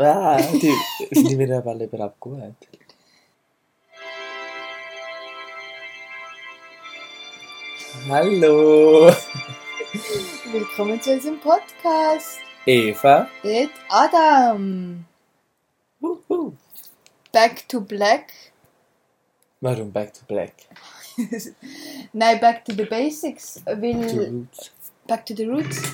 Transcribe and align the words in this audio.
Ah, 0.00 0.40
die 0.52 0.72
sind 1.10 1.36
mir 1.36 1.56
aber 1.56 1.74
lieber 1.74 1.98
abgut. 1.98 2.54
Hallo! 8.08 9.12
Willkommen 10.52 11.02
zu 11.02 11.14
unserem 11.14 11.40
Podcast. 11.40 12.38
Eva. 12.64 13.28
Mit 13.42 13.70
Adam. 13.88 15.04
Back 17.32 17.68
to 17.68 17.80
Black. 17.80 18.32
Warum 19.60 19.90
Back 19.90 20.14
to 20.14 20.20
Black? 20.28 20.54
Nein, 22.12 22.38
back 22.38 22.64
to 22.66 22.72
the 22.72 22.84
basics. 22.84 23.60
To. 23.64 23.74
Roots. 23.74 24.70
Back 25.08 25.26
to 25.26 25.34
the 25.34 25.46
roots. 25.46 25.92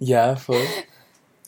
Ja, 0.00 0.34
voll. 0.34 0.66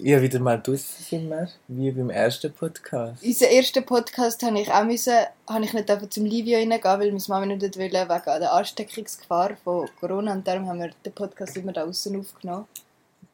Ja, 0.02 0.22
wieder 0.22 0.40
mal 0.40 0.56
draussen 0.56 1.04
sind 1.04 1.28
wir, 1.28 1.46
wie 1.68 1.90
beim 1.90 2.08
ersten 2.08 2.50
Podcast. 2.52 3.22
Unser 3.22 3.50
ersten 3.50 3.84
Podcast 3.84 4.42
habe 4.42 4.58
ich 4.58 4.72
auch 4.72 4.84
müssen, 4.84 5.12
habe 5.46 5.64
ich 5.64 5.74
nicht 5.74 5.90
einfach 5.90 6.08
zum 6.08 6.24
Livio 6.24 6.56
reingehen, 6.56 6.82
weil 6.82 7.12
meine 7.12 7.22
Mama 7.28 7.46
nicht 7.46 7.62
wollte, 7.62 7.78
wegen 7.78 7.92
der 7.92 8.52
Ansteckungsgefahr 8.52 9.56
von 9.62 9.90
Corona. 10.00 10.32
Und 10.32 10.48
darum 10.48 10.66
haben 10.68 10.80
wir 10.80 10.90
den 11.04 11.12
Podcast 11.12 11.54
immer 11.58 11.72
da 11.72 11.84
außen 11.84 12.18
aufgenommen. 12.18 12.64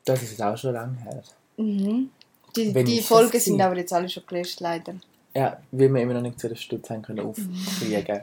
Das 0.04 0.20
ist 0.24 0.42
auch 0.42 0.56
schon 0.56 0.72
lange 0.72 0.96
her. 1.04 1.22
Mhm. 1.56 2.10
Die, 2.56 2.72
die 2.72 3.00
Folgen 3.00 3.38
sind 3.38 3.60
aber 3.60 3.76
jetzt 3.76 3.92
alle 3.92 4.08
schon 4.08 4.24
gelöscht, 4.26 4.58
leider. 4.58 4.94
Ja, 5.34 5.58
weil 5.70 5.94
wir 5.94 6.02
immer 6.02 6.14
noch 6.14 6.22
nicht 6.22 6.40
zu 6.40 6.48
der 6.48 6.56
Stutz 6.56 6.90
haben 6.90 7.02
können 7.02 7.20
aufkriegen. 7.20 8.22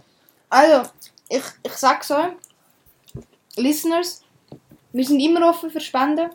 Also, 0.50 0.90
ich, 1.30 1.44
ich 1.64 1.74
sag 1.74 2.04
so, 2.04 2.18
Listeners, 3.56 4.22
wir 4.92 5.06
sind 5.06 5.22
immer 5.22 5.50
offen 5.50 5.72
für 5.72 5.80
Spenden. 5.80 6.30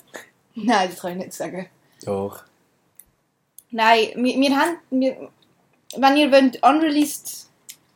Nein, 0.55 0.89
das 0.91 1.01
kann 1.01 1.13
ich 1.13 1.19
nicht 1.19 1.35
sagen. 1.35 1.67
Doch. 2.05 2.45
Nein, 3.71 4.13
wir, 4.17 4.41
wir 4.41 4.57
haben, 4.57 4.79
wir, 4.91 5.31
wenn 5.97 6.17
ihr 6.17 6.33
wollt, 6.33 6.63
unreleased 6.63 7.49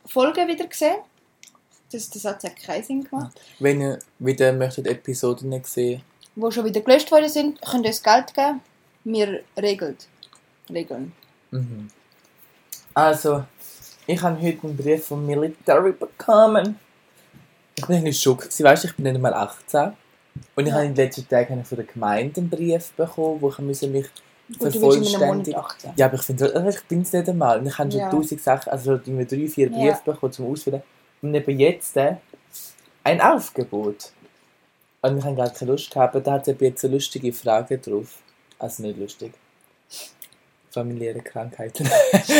Folgen 0.07 0.49
wieder 0.49 0.67
sehen, 0.71 0.97
das, 1.91 2.11
das 2.11 2.25
hat 2.25 2.43
ja 2.43 2.51
keinen 2.51 2.85
Sinn 2.85 3.05
gemacht, 3.05 3.39
Wenn 3.59 3.81
ihr 3.81 3.99
wieder 4.19 4.53
möchtet 4.53 4.87
Episoden 4.87 5.63
sehen, 5.65 6.03
wo 6.35 6.51
schon 6.51 6.65
wieder 6.65 6.81
gelöscht 6.81 7.11
worden 7.11 7.29
sind, 7.29 7.61
könnt 7.61 7.85
ihr 7.85 7.91
uns 7.91 8.03
Geld 8.03 8.35
geben. 8.35 8.61
Wir 9.05 9.43
regelt. 9.57 10.09
Regeln. 10.71 11.13
Mhm. 11.51 11.91
Also, 12.95 13.45
ich 14.07 14.21
habe 14.23 14.41
heute 14.41 14.67
einen 14.67 14.77
Brief 14.77 15.07
vom 15.07 15.27
Military 15.27 15.93
bekommen. 15.93 16.79
Ich 17.77 17.87
bin 17.87 17.97
eigentlich 17.97 18.21
schock. 18.21 18.43
gewesen. 18.43 18.65
Weißt 18.65 18.85
du, 18.85 18.89
ich 18.89 18.97
bin 18.97 19.05
nicht 19.05 19.21
mal 19.21 19.35
18. 19.35 19.93
Und 20.57 20.65
ich 20.65 20.69
Ja. 20.71 20.75
habe 20.77 20.87
in 20.87 20.95
den 20.95 21.05
letzten 21.07 21.29
Tagen 21.29 21.65
von 21.65 21.77
der 21.77 21.87
Gemeinde 21.87 22.41
einen 22.41 22.51
Brief 22.51 22.93
bekommen, 22.93 23.41
wo 23.41 23.49
ich 23.51 23.59
müssen 23.59 23.93
mich 23.93 24.07
vervollständigen. 24.59 25.59
18. 25.59 25.93
Ja, 25.97 26.07
aber 26.07 26.17
ich 26.17 26.23
finde, 26.23 26.55
also 26.55 26.69
ich 26.69 26.85
bin 26.85 27.03
es 27.03 27.13
nicht 27.13 27.29
einmal. 27.29 27.59
Und 27.61 27.67
ich 27.67 27.79
habe 27.79 27.91
schon 27.91 28.01
Ja. 28.01 28.11
tausend 28.11 28.43
Sachen, 28.43 28.71
also 28.71 28.93
irgendwie 28.93 29.25
drei, 29.27 29.49
vier 29.49 29.71
Ja. 29.71 29.77
Briefe 29.79 30.01
bekommen 30.13 30.33
zum 30.33 30.51
Ausfüllen. 30.51 30.83
Und 31.23 31.35
eben 31.35 31.59
jetzt 31.59 31.97
äh, 31.97 32.17
ein 33.05 33.21
Aufgebot. 33.21 34.13
Und 35.03 35.19
ich 35.19 35.25
habe 35.25 35.37
gar 35.37 35.51
keine 35.51 35.71
Lust 35.71 35.91
gehabt, 35.91 36.15
aber 36.15 36.23
da 36.25 36.33
hat 36.35 36.47
jetzt 36.47 36.85
eine 36.85 36.95
lustige 36.95 37.33
Frage 37.33 37.79
drauf. 37.79 38.19
Also 38.59 38.83
nicht 38.85 38.99
lustig. 38.99 39.33
Familiäre 40.71 41.21
Krankheiten. 41.21 41.89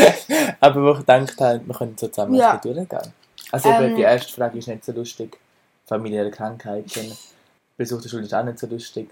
aber 0.61 0.83
wo 0.83 0.93
ich 0.93 0.99
gedacht 1.01 1.41
habe, 1.41 1.61
wir 1.67 1.75
können 1.75 1.97
so 1.99 2.09
zusammen 2.09 2.35
Ja. 2.35 2.57
durchgehen. 2.57 3.13
Also 3.51 3.69
eben, 3.69 3.83
Ähm. 3.85 3.97
die 3.97 4.03
erste 4.03 4.33
Frage 4.33 4.59
ist 4.59 4.69
nicht 4.69 4.85
so 4.85 4.93
lustig. 4.93 5.39
Familiäre 5.87 6.31
Krankheiten. 6.31 7.13
Der 7.91 8.09
Schule 8.09 8.23
ist 8.25 8.35
auch 8.35 8.45
nicht 8.45 8.59
so 8.59 8.67
lustig. 8.67 9.11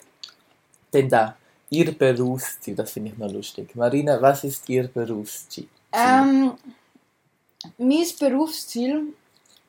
Denn 0.92 1.08
da, 1.08 1.36
Ihr 1.70 1.92
Berufsziel, 1.96 2.74
das 2.74 2.90
finde 2.92 3.12
ich 3.12 3.18
noch 3.18 3.30
lustig. 3.30 3.74
Marina, 3.76 4.20
was 4.20 4.44
ist 4.44 4.68
Ihr 4.68 4.88
Berufsziel? 4.88 5.68
Ähm, 5.92 6.52
mein 7.78 8.06
Berufsziel 8.18 9.12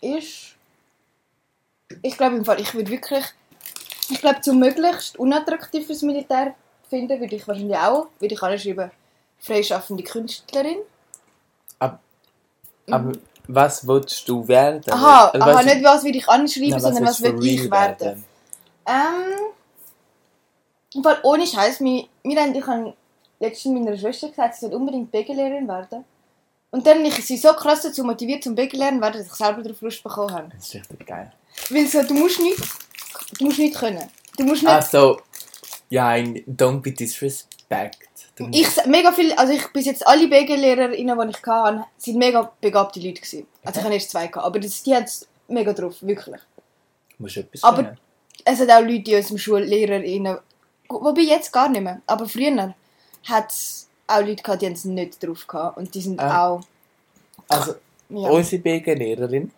ist, 0.01 0.55
ich 2.01 2.17
glaube 2.17 2.37
im 2.37 2.45
Fall, 2.45 2.59
ich 2.59 2.73
würde 2.73 2.89
wirklich, 2.89 3.25
ich 4.09 4.19
glaube 4.19 4.41
zum 4.41 4.59
möglichst 4.59 5.17
unattraktiv 5.19 5.85
fürs 5.85 6.01
Militär 6.01 6.55
finden, 6.89 7.19
würde 7.19 7.35
ich 7.35 7.47
wahrscheinlich 7.47 7.77
auch, 7.77 8.07
würde 8.19 8.33
ich 8.33 8.41
anschreiben, 8.41 8.91
freischaffende 9.39 10.03
Künstlerin. 10.03 10.77
Aber 11.79 13.11
was 13.47 13.85
willst 13.87 14.27
du 14.27 14.47
werden? 14.47 14.81
Aha, 14.91 15.27
Also, 15.27 15.39
aha 15.45 15.53
was- 15.55 15.65
nicht 15.65 15.83
was 15.83 16.03
würde 16.03 16.17
ich 16.17 16.27
anschreiben, 16.27 16.69
Nein, 16.71 16.79
sondern 16.79 17.05
was 17.05 17.17
for 17.17 17.41
ich 17.41 17.61
real 17.61 17.71
werden. 17.99 18.25
Ähm, 18.85 19.53
Fall 21.03 21.19
ohne 21.23 21.47
Scheiß, 21.47 21.79
wir 21.79 22.07
haben, 22.41 22.55
ich 22.55 22.65
habe 22.67 22.93
letztens 23.39 23.73
meiner 23.79 23.97
Schwester 23.97 24.29
gesagt, 24.29 24.55
sie 24.55 24.65
soll 24.65 24.75
unbedingt 24.75 25.11
Bägelehrerin 25.11 25.67
werden. 25.67 26.03
Und 26.71 26.85
dann 26.87 26.99
habe 26.99 27.07
ich 27.07 27.25
sie 27.25 27.37
so 27.37 27.53
krass 27.53 27.81
dazu 27.81 28.03
motiviert 28.03 28.43
zum 28.43 28.55
Bägelehrerin 28.55 29.01
werden, 29.01 29.17
dass 29.19 29.27
ich 29.27 29.33
selber 29.33 29.61
darauf 29.61 29.81
Lust 29.81 30.03
bekommen 30.03 30.31
habe. 30.33 30.49
Das 30.55 30.67
ist 30.67 30.75
richtig 30.75 31.05
geil. 31.05 31.31
Weil 31.69 31.87
so, 31.87 32.03
du 32.03 32.13
musst 32.13 32.39
nicht, 32.39 32.59
du 33.39 33.45
musst 33.45 33.59
nicht 33.59 33.75
können. 33.75 34.09
Du 34.37 34.43
musst 34.45 34.63
nicht, 34.63 34.71
Also, 34.71 35.19
ja, 35.89 36.07
ein- 36.09 36.43
don't 36.45 36.79
be 36.81 36.91
disrespect. 36.91 37.97
Du 38.35 38.47
ich, 38.51 38.67
mega 38.85 39.11
viel, 39.11 39.33
also 39.33 39.51
ich, 39.53 39.67
bis 39.73 39.85
jetzt 39.85 40.07
alle 40.07 40.27
BG-Lehrerinnen, 40.27 41.19
die 41.19 41.29
ich 41.37 41.45
hatte, 41.45 41.85
sind 41.97 42.17
mega 42.17 42.51
begabte 42.61 42.99
Leute 43.01 43.21
gewesen. 43.21 43.45
Also 43.63 43.79
ich 43.79 43.85
habe 43.85 43.93
erst 43.93 44.09
zwei 44.11 44.27
gehabt, 44.27 44.45
aber 44.45 44.59
das, 44.59 44.81
die 44.83 44.95
haben 44.95 45.03
es 45.03 45.27
mega 45.49 45.73
drauf, 45.73 45.95
wirklich. 46.01 46.39
musst 47.17 47.37
etwas 47.37 47.63
Aber- 47.63 47.83
können. 47.83 47.97
Es 48.45 48.59
hat 48.59 48.69
auch 48.69 48.81
Leute 48.81 49.11
in 49.11 49.17
unserem 49.17 49.37
Schullehrerinnen, 49.37 50.37
wobei 50.89 51.21
jetzt 51.21 51.51
gar 51.51 51.69
nicht 51.69 51.81
mehr, 51.81 52.01
aber 52.07 52.27
früher 52.27 52.73
hat 53.27 53.49
es 53.51 53.87
auch 54.07 54.21
Leute 54.21 54.41
gehabt, 54.43 54.61
die 54.61 54.67
es 54.67 54.85
nicht 54.85 55.23
drauf 55.23 55.45
gehabt 55.47 55.77
und 55.77 55.93
die 55.93 56.01
sind 56.01 56.19
Ah. 56.19 56.47
auch, 56.47 56.61
Also, 57.47 57.75
ja. 58.09 58.29
unsere 58.29 58.61
BG-Lehrerin, 58.61 59.51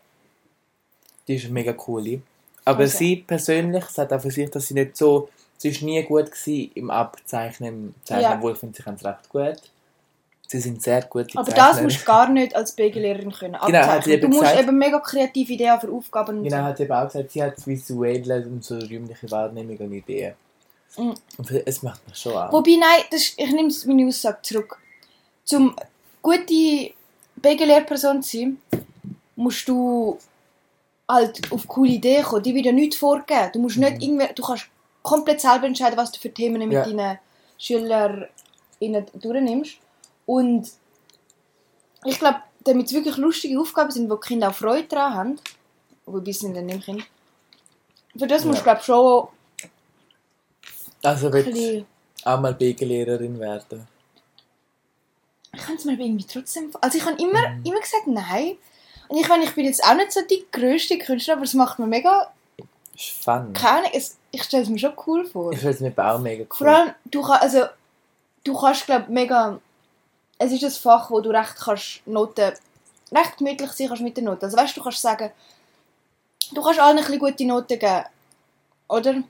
die 1.27 1.35
ist 1.35 1.49
mega 1.49 1.73
cool. 1.87 2.21
Aber 2.65 2.79
Also. 2.81 2.97
sie 2.97 3.17
persönlich 3.17 3.85
sagt 3.85 4.13
auch 4.13 4.21
für 4.21 4.31
sich, 4.31 4.49
dass 4.49 4.67
sie 4.67 4.73
nicht 4.73 4.95
so, 4.97 5.29
sie 5.57 5.69
ist 5.69 5.81
nie 5.81 6.01
gut 6.03 6.31
gewesen 6.31 6.71
im 6.75 6.89
Abzeichnen, 6.91 7.69
im 7.69 7.95
Zeichnen, 8.03 8.41
Ja. 8.41 8.49
ich 8.51 8.57
finde, 8.57 8.75
sie 8.77 8.83
kann 8.83 8.95
es 8.95 9.05
recht 9.05 9.29
gut. 9.29 9.61
Sie 10.47 10.59
sind 10.59 10.81
sehr 10.83 11.01
gute 11.03 11.37
aber 11.37 11.49
das 11.51 11.55
Zeichner. 11.71 11.81
musst 11.83 12.01
du 12.01 12.05
gar 12.05 12.29
nicht 12.29 12.55
als 12.55 12.73
BG-Lehrerin 12.73 13.31
können 13.31 13.57
Genau, 13.65 13.79
hat 13.87 14.03
sie 14.03 14.11
eben 14.13 14.21
du 14.21 14.27
musst 14.27 14.41
gesagt. 14.41 14.59
eben 14.61 14.77
mega 14.77 14.99
kreative 14.99 15.53
Ideen 15.53 15.79
für 15.79 15.89
Aufgaben 15.91 16.43
Genau, 16.43 16.57
hat 16.57 16.77
sie 16.77 16.83
eben 16.83 16.91
auch 16.93 17.05
gesagt, 17.05 17.31
sie 17.31 17.41
hat 17.43 17.57
das 17.57 17.65
Visuelle 17.65 18.45
und 18.45 18.63
so 18.63 18.75
räumliche 18.75 19.31
Wahrnehmung 19.31 19.77
und 19.77 19.93
Ideen. 19.93 20.33
Mhm. 20.97 21.15
Und 21.37 21.51
es 21.65 21.81
macht 21.81 22.07
mich 22.07 22.17
schon 22.17 22.35
an. 22.37 22.51
Wobei, 22.51 22.75
nein, 22.79 23.01
das, 23.09 23.21
ist- 23.21 23.39
ich 23.39 23.51
nehme 23.51 23.73
meine 23.87 24.07
Aussage 24.07 24.37
zurück. 24.43 24.77
Zum 25.43 25.75
gute 26.21 26.91
BG-Lehrperson 27.37 28.21
zu 28.21 28.37
sein, 28.37 28.57
musst 29.35 29.67
du 29.67 30.19
halt 31.09 31.51
auf 31.51 31.67
coole 31.67 31.91
Ideen 31.93 32.23
kommen. 32.23 32.43
Die 32.43 32.53
wird 32.53 32.65
ja 32.67 32.71
nichts 32.71 32.97
vorgeben. 32.97 33.49
Du 33.53 33.59
musst 33.59 33.77
nicht 33.77 34.03
irgendwie, 34.03 34.27
du 34.35 34.43
kannst 34.43 34.67
komplett 35.01 35.41
selber 35.41 35.65
entscheiden, 35.65 35.97
was 35.97 36.11
du 36.11 36.19
für 36.19 36.31
Themen 36.31 36.59
mit 36.67 36.73
Ja. 36.73 36.83
deinen 36.85 37.17
SchülerInnen 37.57 39.05
durchnimmst. 39.15 39.77
Und 40.25 40.69
ich 42.05 42.19
glaube, 42.19 42.41
damit 42.63 42.87
es 42.87 42.93
wirklich 42.93 43.17
lustige 43.17 43.59
Aufgaben 43.59 43.91
sind, 43.91 44.09
wo 44.09 44.15
die 44.15 44.27
Kinder 44.27 44.49
auch 44.49 44.55
Freude 44.55 44.87
daran 44.87 45.13
haben, 45.13 45.39
wobei 46.05 46.31
es 46.31 46.41
nicht 46.43 46.57
an 46.57 46.67
dem 46.67 46.79
Kind, 46.81 47.05
für 48.17 48.27
das 48.27 48.45
musst 48.45 48.61
du, 48.61 48.65
Ja. 48.65 48.73
glaube 48.73 48.83
schon 48.83 49.27
Also 51.01 51.33
willst 51.33 51.85
auch 52.23 52.39
mal 52.39 52.53
BG-Lehrerin 52.53 53.39
werden? 53.39 53.87
Ich 55.55 55.61
kann 55.61 55.75
es 55.75 55.85
mir 55.85 55.93
irgendwie 55.99 56.25
trotzdem... 56.25 56.71
Also 56.81 56.97
ich 56.97 57.05
habe 57.05 57.21
immer, 57.21 57.49
Mhm. 57.49 57.65
immer 57.65 57.79
gesagt, 57.79 58.07
nein. 58.07 58.57
Und 59.07 59.17
ich 59.17 59.27
meine, 59.27 59.43
ich 59.43 59.53
bin 59.53 59.65
jetzt 59.65 59.83
auch 59.83 59.93
nicht 59.95 60.11
so 60.11 60.21
die 60.21 60.45
grösste 60.51 60.97
Künstlerin, 60.97 61.39
aber 61.39 61.45
es 61.45 61.53
macht 61.53 61.79
mir 61.79 61.85
mega... 61.85 62.31
Ist 62.95 63.23
fun. 63.23 63.53
Keine 63.53 63.93
es, 63.93 64.17
ich 64.31 64.43
stelle 64.43 64.63
es 64.63 64.69
mir 64.69 64.79
schon 64.79 64.93
cool 65.05 65.25
vor. 65.25 65.51
Ich 65.51 65.59
finde 65.59 65.73
es 65.73 65.79
mir 65.81 65.93
auch 65.97 66.19
mega 66.19 66.43
cool. 66.43 66.57
Vor 66.57 66.67
allem, 66.67 66.93
du, 67.05 67.21
kann, 67.21 67.39
also, 67.41 67.65
du 68.43 68.57
kannst, 68.59 68.85
glaube 68.85 69.11
mega... 69.11 69.59
Es 70.37 70.51
ist 70.51 70.63
ein 70.63 70.71
Fach, 70.71 71.09
wo 71.11 71.21
du 71.21 71.29
recht 71.29 71.55
kannst 71.59 72.01
Noten... 72.05 72.53
Recht 73.11 73.37
gemütlich 73.37 73.71
sein 73.71 73.87
kannst 73.87 74.01
mit 74.01 74.17
den 74.17 74.25
Noten. 74.25 74.45
Also 74.45 74.57
weißt 74.57 74.75
du, 74.75 74.79
du 74.79 74.83
kannst 74.83 75.01
sagen... 75.01 75.31
Du 76.51 76.61
kannst 76.61 76.79
allen 76.79 76.97
ein 76.97 77.03
bisschen 77.03 77.19
gute 77.19 77.45
Noten 77.45 77.79
geben. 77.79 78.03
Oder? 78.87 79.23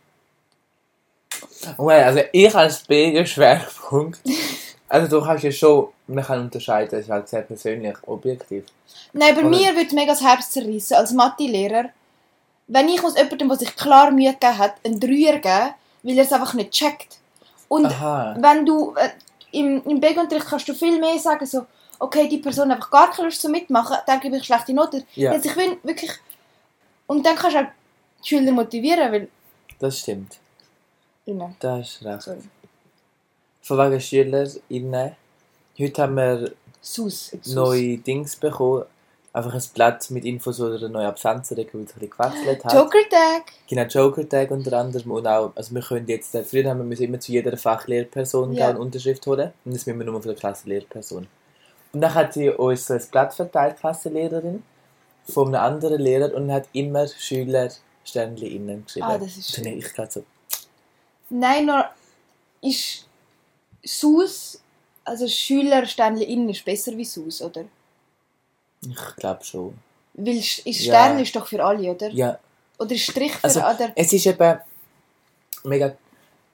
Well, 1.77 2.03
also 2.03 2.21
ich 2.31 2.55
als 2.55 2.83
BG-Schwerpunkt, 2.83 4.19
also 4.89 5.07
du 5.07 5.25
kannst 5.25 5.43
ja 5.43 5.51
schon, 5.51 5.89
man 6.07 6.23
kann 6.23 6.41
unterscheiden, 6.41 6.91
das 6.91 7.01
ist 7.05 7.11
halt 7.11 7.27
sehr 7.27 7.41
persönlich, 7.41 7.95
objektiv. 8.05 8.65
Nein, 9.13 9.35
bei 9.35 9.41
Oder- 9.41 9.49
mir 9.49 9.75
würde 9.75 9.95
mega 9.95 10.13
das 10.13 10.21
Herz 10.21 10.51
zerreißen 10.51 10.97
als 10.97 11.11
Mathe-Lehrer. 11.11 11.89
Wenn 12.67 12.89
ich 12.89 13.03
aus 13.03 13.15
jemandem, 13.17 13.49
der 13.49 13.57
sich 13.57 13.75
klar 13.75 14.11
Mühe 14.11 14.33
gegeben 14.33 14.57
hat, 14.57 14.75
einen 14.83 14.99
Dreier 14.99 15.39
geben, 15.39 15.73
weil 16.03 16.17
er 16.17 16.23
es 16.23 16.31
einfach 16.33 16.53
nicht 16.53 16.71
checkt. 16.71 17.17
Und 17.67 17.85
Aha. 17.85 18.35
wenn 18.39 18.65
du 18.65 18.93
äh, 18.95 19.09
im, 19.53 19.81
im 19.85 19.99
BG-Unterricht 19.99 20.47
kannst 20.47 20.67
du 20.67 20.73
viel 20.73 20.99
mehr 20.99 21.17
sagen, 21.19 21.45
so, 21.45 21.65
okay, 21.99 22.27
die 22.27 22.39
Person 22.39 22.69
hat 22.69 22.77
einfach 22.77 22.91
gar 22.91 23.11
keine 23.11 23.27
Lust 23.27 23.41
zu 23.41 23.49
mitmachen, 23.49 23.97
dann 24.05 24.19
gebe 24.19 24.37
ich 24.37 24.45
schlechte 24.45 24.73
Noten. 24.73 25.03
Ja. 25.15 25.33
Jetzt, 25.33 25.45
ich 25.45 25.55
will 25.55 25.77
wirklich... 25.83 26.11
Und 27.07 27.25
dann 27.25 27.35
kannst 27.35 27.55
du 27.55 27.61
auch 27.61 27.67
die 28.23 28.27
Schüler 28.27 28.51
motivieren, 28.51 29.11
weil... 29.11 29.29
Das 29.79 29.99
stimmt. 29.99 30.37
Ja, 31.25 31.53
Da 31.59 31.77
hast 31.77 32.01
du 32.01 32.05
recht. 32.05 32.21
sorry. 32.21 32.39
von 33.61 33.77
wegen 33.77 34.01
SchülerInnen. 34.01 35.15
Heute 35.79 36.01
haben 36.01 36.15
wir. 36.15 36.51
Sus. 36.81 37.31
neue 37.45 37.97
Dings 37.97 38.35
bekommen. 38.35 38.83
Einfach 39.35 39.55
ein 39.55 39.63
Blatt 39.73 40.11
mit 40.11 40.25
Infos 40.25 40.59
oder 40.59 40.75
eine 40.75 40.89
neue 40.89 41.11
die 41.11 41.19
sich 41.19 41.57
ein 41.57 41.65
bisschen 41.65 42.09
gewechselt 42.09 42.63
hat. 42.65 42.73
Joker 42.73 43.09
Tag. 43.09 43.51
Genau, 43.67 43.81
Joker 43.83 44.29
Tag 44.29 44.51
unter 44.51 44.73
anderem. 44.77 45.09
Und 45.11 45.25
auch, 45.25 45.51
also 45.55 45.73
wir 45.73 45.81
können 45.81 46.07
jetzt, 46.07 46.35
äh, 46.35 46.43
früher 46.43 46.69
haben 46.69 46.77
wir 46.77 46.83
müssen 46.85 47.03
immer 47.03 47.19
zu 47.19 47.31
jeder 47.31 47.57
Fachlehrperson 47.57 48.53
Ja. 48.53 48.69
eine 48.69 48.79
Unterschrift 48.79 49.25
holen. 49.25 49.51
Und 49.65 49.71
jetzt 49.71 49.87
müssen 49.87 49.97
wir 49.99 50.05
nur 50.05 50.21
für 50.21 50.33
die 50.35 50.39
Klassenlehrperson. 50.39 51.27
Und 51.93 52.01
dann 52.01 52.13
hat 52.13 52.33
sie 52.33 52.49
uns 52.49 52.85
so 52.85 52.93
ein 52.93 53.01
Blatt 53.11 53.33
verteilt, 53.33 53.77
Klassenlehrerin, 53.79 54.61
von 55.27 55.47
einem 55.47 55.63
anderen 55.63 55.99
Lehrer 56.01 56.33
und 56.35 56.51
hat 56.51 56.67
immer 56.73 57.07
Schüler 57.07 57.69
Sternli 58.03 58.55
innen 58.55 58.85
geschrieben. 58.85 59.07
Ah, 59.07 59.17
das 59.17 59.37
ist 59.37 59.57
Dann 59.57 59.63
schön. 59.65 59.73
hab 59.73 59.79
ich 59.87 59.93
gerade 59.93 60.11
so, 60.11 60.23
Nein, 61.29 61.65
nur 61.65 61.85
ist 62.61 63.07
Sus, 63.83 64.61
also 65.03 65.27
Schüler 65.27 65.85
Sternli 65.87 66.25
innen 66.25 66.49
ist 66.49 66.63
besser 66.63 66.95
wie 66.97 67.05
Sus, 67.05 67.41
oder? 67.41 67.65
Ich 68.89 69.15
glaube 69.17 69.43
schon. 69.43 69.73
Weil 70.15 70.37
ist 70.37 70.63
Ja. 70.65 70.73
Stern 70.73 71.19
ist 71.19 71.35
doch 71.35 71.47
für 71.47 71.63
alle, 71.63 71.89
oder? 71.91 72.09
Ja, 72.09 72.39
Oder 72.79 72.95
Strich 72.97 73.33
für 73.33 73.43
Also, 73.43 73.59
oder? 73.61 73.91
es 73.95 74.11
ist 74.13 74.25
eben 74.25 74.59
mega. 75.63 75.95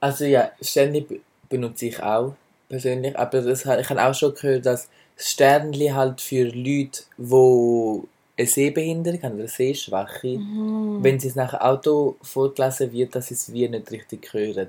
Also 0.00 0.24
ja, 0.24 0.50
Sternli 0.60 1.00
be- 1.02 1.20
benutze 1.48 1.86
ich 1.86 2.02
auch 2.02 2.34
persönlich, 2.68 3.18
aber 3.18 3.42
das, 3.42 3.60
ich 3.66 3.90
habe 3.90 4.04
auch 4.04 4.14
schon 4.14 4.34
gehört, 4.34 4.64
dass 4.66 4.88
das 5.16 5.30
Sternli 5.30 5.88
halt 5.88 6.20
für 6.20 6.44
Leute, 6.44 7.02
die 7.18 8.08
eine 8.38 8.46
Sehbehinderung 8.48 9.22
haben, 9.22 9.34
oder 9.38 9.48
Sehschwache, 9.48 10.38
Mhm. 10.38 10.98
wenn 11.02 11.20
sie 11.20 11.28
es 11.28 11.34
nach 11.34 11.50
dem 11.50 11.60
Auto 11.60 12.16
vorgelesen 12.22 12.92
wird, 12.92 13.14
dass 13.14 13.26
sie 13.28 13.34
es 13.34 13.52
wie 13.52 13.68
nicht 13.68 13.90
richtig 13.90 14.32
hören. 14.32 14.68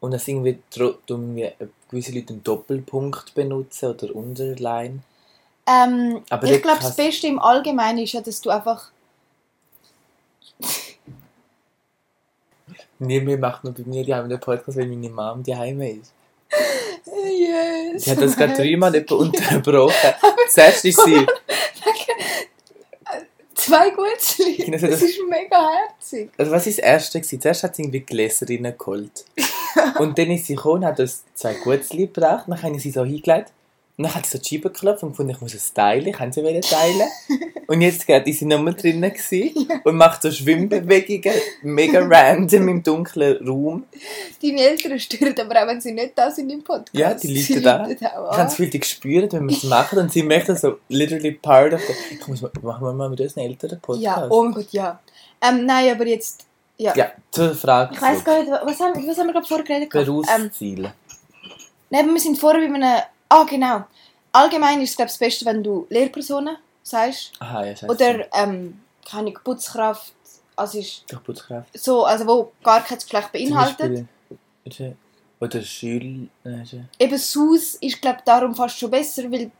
Und 0.00 0.10
dass 0.10 0.28
irgendwie 0.28 0.58
tun 1.06 1.34
wir 1.36 1.52
gewisse 1.88 2.12
Leute 2.12 2.34
einen 2.34 2.44
Doppelpunkt 2.44 3.34
benutzen 3.34 3.90
oder 3.90 4.14
Underline. 4.14 4.98
Ähm, 5.66 6.22
ich 6.44 6.62
glaube, 6.62 6.80
das 6.80 6.94
Beste 6.96 7.26
im 7.26 7.38
Allgemeinen 7.38 7.98
ist 7.98 8.12
ja, 8.12 8.20
dass 8.20 8.40
du 8.40 8.50
einfach. 8.50 8.90
Nee, 12.98 13.26
wir 13.26 13.38
machen 13.38 13.60
nur 13.64 13.74
bei 13.74 13.82
mir 13.84 14.04
die 14.04 14.14
haben 14.14 14.28
den 14.28 14.40
Podcast, 14.40 14.78
weil 14.78 14.86
meine 14.86 15.10
Mom 15.10 15.42
die 15.42 15.54
Heime 15.54 15.90
ist. 15.92 16.12
Yes. 17.06 18.04
Sie 18.04 18.10
hat 18.10 18.20
das 18.20 18.36
gerade 18.36 18.54
dreimal 18.54 18.94
etwa 18.94 19.16
unterbrochen. 19.16 20.14
Zuerst 20.48 20.84
ist 20.84 21.00
sie. 21.04 21.26
Zwei 23.54 23.90
Gutzli. 23.90 24.70
Das 24.70 24.80
das- 24.80 25.02
ist 25.02 25.18
mega 25.28 25.70
herzig. 25.70 26.30
Also 26.38 26.52
was 26.52 26.66
ist 26.66 26.78
das 26.78 26.84
Erste? 26.84 27.20
Gewesen? 27.20 27.40
Zuerst 27.40 27.62
hat 27.64 27.74
sie 27.76 27.82
irgendwie 27.82 28.00
Gläser 28.00 28.46
reingeholt. 28.48 29.24
Und 29.98 30.16
dann 30.18 30.30
ist 30.30 30.46
sie 30.46 30.54
gekommen 30.54 30.76
und 30.76 30.84
hat 30.86 31.00
uns 31.00 31.22
zwei 31.34 31.54
Gutzli 31.54 32.06
gebracht. 32.06 32.44
Dann 32.46 32.62
habe 32.62 32.76
ich 32.76 32.82
sie 32.82 32.90
so 32.90 33.04
hingelegt. 33.04 33.52
Und 33.98 34.04
dann 34.04 34.14
hat 34.14 34.26
sie 34.26 34.36
so 34.36 34.42
die 34.42 34.48
Scheibe 34.48 34.70
geklopft 34.70 35.02
und 35.02 35.10
gefunden, 35.10 35.30
ich 35.30 35.40
muss 35.40 35.54
es 35.54 35.72
teilen. 35.72 36.06
Ich 36.08 36.12
kann 36.14 36.30
sie 36.30 36.42
wollen 36.42 36.60
teilen. 36.60 37.08
Und 37.68 37.80
jetzt 37.80 38.06
gerade 38.06 38.28
ist 38.30 38.38
sie 38.38 38.44
nochmal 38.44 38.74
drinnen 38.74 39.12
gewesen 39.12 39.68
und 39.84 39.96
macht 39.96 40.22
so 40.22 40.30
Schwimmbewegungen, 40.30 41.36
mega 41.62 41.98
random 42.00 42.68
im 42.68 42.82
dunklen 42.82 43.44
Raum. 43.44 43.84
Deine 44.40 44.60
Eltern 44.60 44.98
stören 45.00 45.34
aber 45.40 45.62
auch, 45.62 45.66
wenn 45.66 45.80
sie 45.80 45.90
nicht 45.92 46.12
da 46.14 46.30
sind 46.30 46.48
im 46.50 46.62
Podcast. 46.62 46.94
Ja, 46.94 47.14
die 47.14 47.36
Leute 47.36 47.60
da. 47.60 47.88
Ich 47.88 48.00
habe 48.02 48.66
die 48.68 48.82
spüren, 48.84 49.32
wenn 49.32 49.48
wir 49.48 49.56
es 49.56 49.64
machen 49.64 49.98
und 49.98 50.12
sie 50.12 50.22
möchten 50.22 50.56
so 50.56 50.78
literally 50.88 51.32
part 51.32 51.74
of 51.74 51.80
the... 51.80 52.14
Ich 52.14 52.28
muss, 52.28 52.40
machen 52.40 52.84
wir 52.84 52.92
mal 52.92 53.10
mit 53.10 53.20
unseren 53.20 53.40
Eltern 53.40 53.70
einen 53.72 53.80
Podcast. 53.80 54.04
Ja, 54.04 54.28
oh 54.30 54.44
mein 54.44 54.54
Gott, 54.54 54.68
ja. 54.70 55.00
Ähm, 55.42 55.66
nein, 55.66 55.90
aber 55.90 56.06
jetzt. 56.06 56.46
Ja. 56.76 56.94
Ja, 56.94 57.12
zur 57.30 57.54
Frage. 57.54 57.94
Ich 57.94 58.02
weiß 58.02 58.22
gar 58.22 58.38
nicht, 58.38 58.52
was 58.52 58.78
haben, 58.78 59.08
was 59.08 59.18
haben 59.18 59.26
wir 59.26 59.32
gerade 59.32 59.46
vorher 59.46 59.66
geredet? 59.66 59.90
gehabt? 59.90 60.08
Ähm, 60.08 60.42
Berufsziele. 60.42 60.94
nein, 61.90 62.06
wir 62.06 62.20
sind 62.20 62.38
vorher 62.38 62.60
bei 62.60 62.74
einem. 62.74 63.02
Ah, 63.28 63.44
genau. 63.44 63.84
Allgemein 64.32 64.80
ist 64.82 64.90
es, 64.90 64.96
glaube 64.96 65.08
ich, 65.08 65.12
das 65.14 65.18
Beste, 65.18 65.44
wenn 65.46 65.62
du 65.62 65.86
Lehrpersonen 65.90 66.56
sagst. 66.82 67.32
Aha, 67.38 67.64
ja. 67.66 67.74
Oder, 67.88 68.26
ähm, 68.34 68.80
keine 69.08 69.32
Putzkraft. 69.32 70.12
Also 70.54 70.78
ist 70.78 71.04
Doch, 71.10 71.22
Putzkraft. 71.22 71.68
so, 71.78 72.04
also 72.04 72.26
wo 72.26 72.52
gar 72.62 72.82
kein 72.82 72.98
Geschlecht 72.98 73.32
beinhaltet. 73.32 74.06
Beispiel- 74.64 74.84
Oder- 74.84 74.96
Oder 75.38 75.62
Schül... 75.62 76.28
äh, 76.44 76.62
Eben 76.98 77.18
SUS 77.18 77.74
ist, 77.74 78.00
glaube 78.00 78.18
ich, 78.20 78.24
darum 78.24 78.54
fast 78.54 78.78
schon 78.78 78.90
besser, 78.90 79.30
weil 79.30 79.50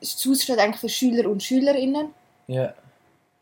SUS 0.00 0.42
steht 0.42 0.58
eigentlich 0.58 0.80
für 0.80 0.88
Schüler 0.88 1.28
und 1.28 1.42
Schülerinnen. 1.42 2.08
Ja, 2.46 2.72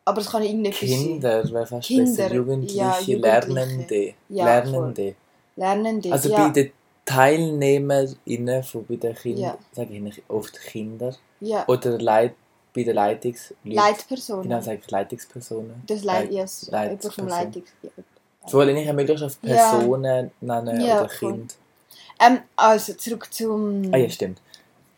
Aber 0.04 0.20
es 0.20 0.28
kann 0.30 0.42
irgendetwas 0.42 0.80
sein. 0.88 0.98
Kinder 0.98 1.52
wäre 1.52 1.66
fast 1.66 1.86
Kinder, 1.86 2.04
besser. 2.24 2.34
Jugendliche, 2.34 2.76
ja, 2.78 2.98
Jugendliche. 3.00 3.16
Lernende. 3.52 4.14
Ja, 4.28 4.44
Lernende. 4.44 5.14
Lernende. 5.56 6.12
Also 6.12 6.30
ja. 6.30 6.36
bei 6.48 6.48
den 6.50 6.72
TeilnehmerInnen 7.04 8.62
von 8.62 8.84
bei 8.86 8.96
den 8.96 9.14
Kindern, 9.14 9.42
Ja. 9.44 9.58
sage 9.72 9.94
ich 9.94 10.00
nicht 10.00 10.22
oft 10.28 10.58
Kinder. 10.60 11.14
ja. 11.40 11.66
Oder 11.68 11.98
Leit, 11.98 12.34
bei 12.74 12.82
den 12.82 12.94
Leitungs... 12.94 13.54
Leitpersonen. 13.64 14.42
Genau, 14.44 14.60
sage 14.60 14.80
ich 14.84 14.90
Leitungspersonen. 14.90 15.82
Das 15.86 16.02
Leit, 16.04 16.24
Leit- 16.24 16.32
yes, 16.32 16.68
jemand 16.70 17.04
vom. 17.14 17.28
Leitungs... 17.28 17.68
So 18.46 18.58
will 18.58 18.70
ich 18.70 18.92
möglichst 18.92 19.24
auf 19.24 19.38
Ja. 19.42 19.54
Personen 19.72 20.30
nennen 20.40 20.80
Ja, 20.80 21.00
oder. 21.00 21.08
Kind. 21.08 21.56
Ähm, 22.20 22.40
also 22.56 22.94
zurück 22.94 23.32
zum... 23.32 23.90
Ah 23.92 23.96
ja, 23.96 24.08
stimmt. 24.10 24.40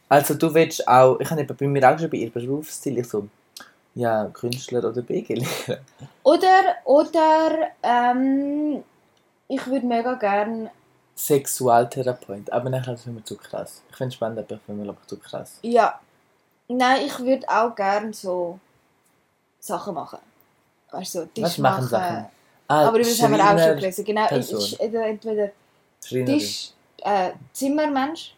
Also 0.09 0.35
du 0.35 0.53
willst 0.55 0.87
auch, 0.87 1.19
ich 1.21 1.31
habe 1.31 1.45
bei 1.45 1.67
mir 1.67 1.89
auch 1.93 1.99
schon 1.99 2.11
bei 2.11 2.19
ihr 2.19 2.31
Berufsziel, 2.31 2.99
ich 2.99 3.09
so, 3.09 3.27
ja, 3.95 4.27
Künstler 4.33 4.85
oder 4.89 5.03
BG-Lehrer. 5.03 5.81
Oder, 6.23 6.77
oder, 6.85 7.69
ähm, 7.83 8.83
ich 9.49 9.67
würde 9.67 9.87
mega 9.87 10.15
gern, 10.15 10.71
Sexualtherapeut, 11.17 12.51
aber 12.53 12.69
nachher 12.71 12.95
ist 12.95 13.01
es 13.01 13.07
mir 13.07 13.25
zu 13.25 13.37
krass. 13.37 13.83
Ich 13.91 13.97
finde 13.97 14.09
es 14.09 14.15
spannend, 14.15 14.39
aber 14.39 14.55
ich 14.55 14.61
finde 14.67 14.83
es 14.83 14.89
einfach 14.91 15.07
zu 15.07 15.17
krass. 15.17 15.59
ja, 15.63 15.99
nein, 16.69 17.07
ich 17.07 17.19
würde 17.21 17.47
auch 17.49 17.75
gern 17.75 18.13
so 18.13 18.59
Sachen 19.59 19.95
machen. 19.95 20.19
Weißt 20.91 21.15
du, 21.15 21.21
so 21.21 21.25
Tisch 21.27 21.45
Was 21.45 21.59
machen. 21.59 21.89
Sachen? 21.89 22.27
Ah, 22.69 22.89
Aber 22.89 22.99
das 22.99 23.21
haben 23.23 23.33
wir 23.37 23.45
auch 23.45 23.59
schon 23.59 23.77
gelesen. 23.77 24.05
Genau, 24.05 24.27
Person. 24.27 24.61
ich- 24.61 24.81
entweder, 24.81 25.07
entweder 25.07 25.51
Schreinerin. 26.05 26.39
Tisch, 26.39 26.71
äh, 27.03 27.31
Zimmermensch. 27.53 28.33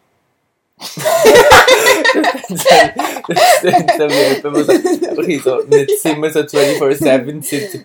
das 0.79 0.95
klingt 3.61 3.91
so 3.97 4.09
wie 4.09 4.37
jemand, 4.37 4.57
der 4.57 4.65
sagt, 4.65 5.19
okay, 5.19 5.39
so 5.43 5.57
nicht 5.63 6.01
Zimmer 6.01 6.31
so 6.31 6.41
24-7 6.41 7.43
sitzt. 7.43 7.79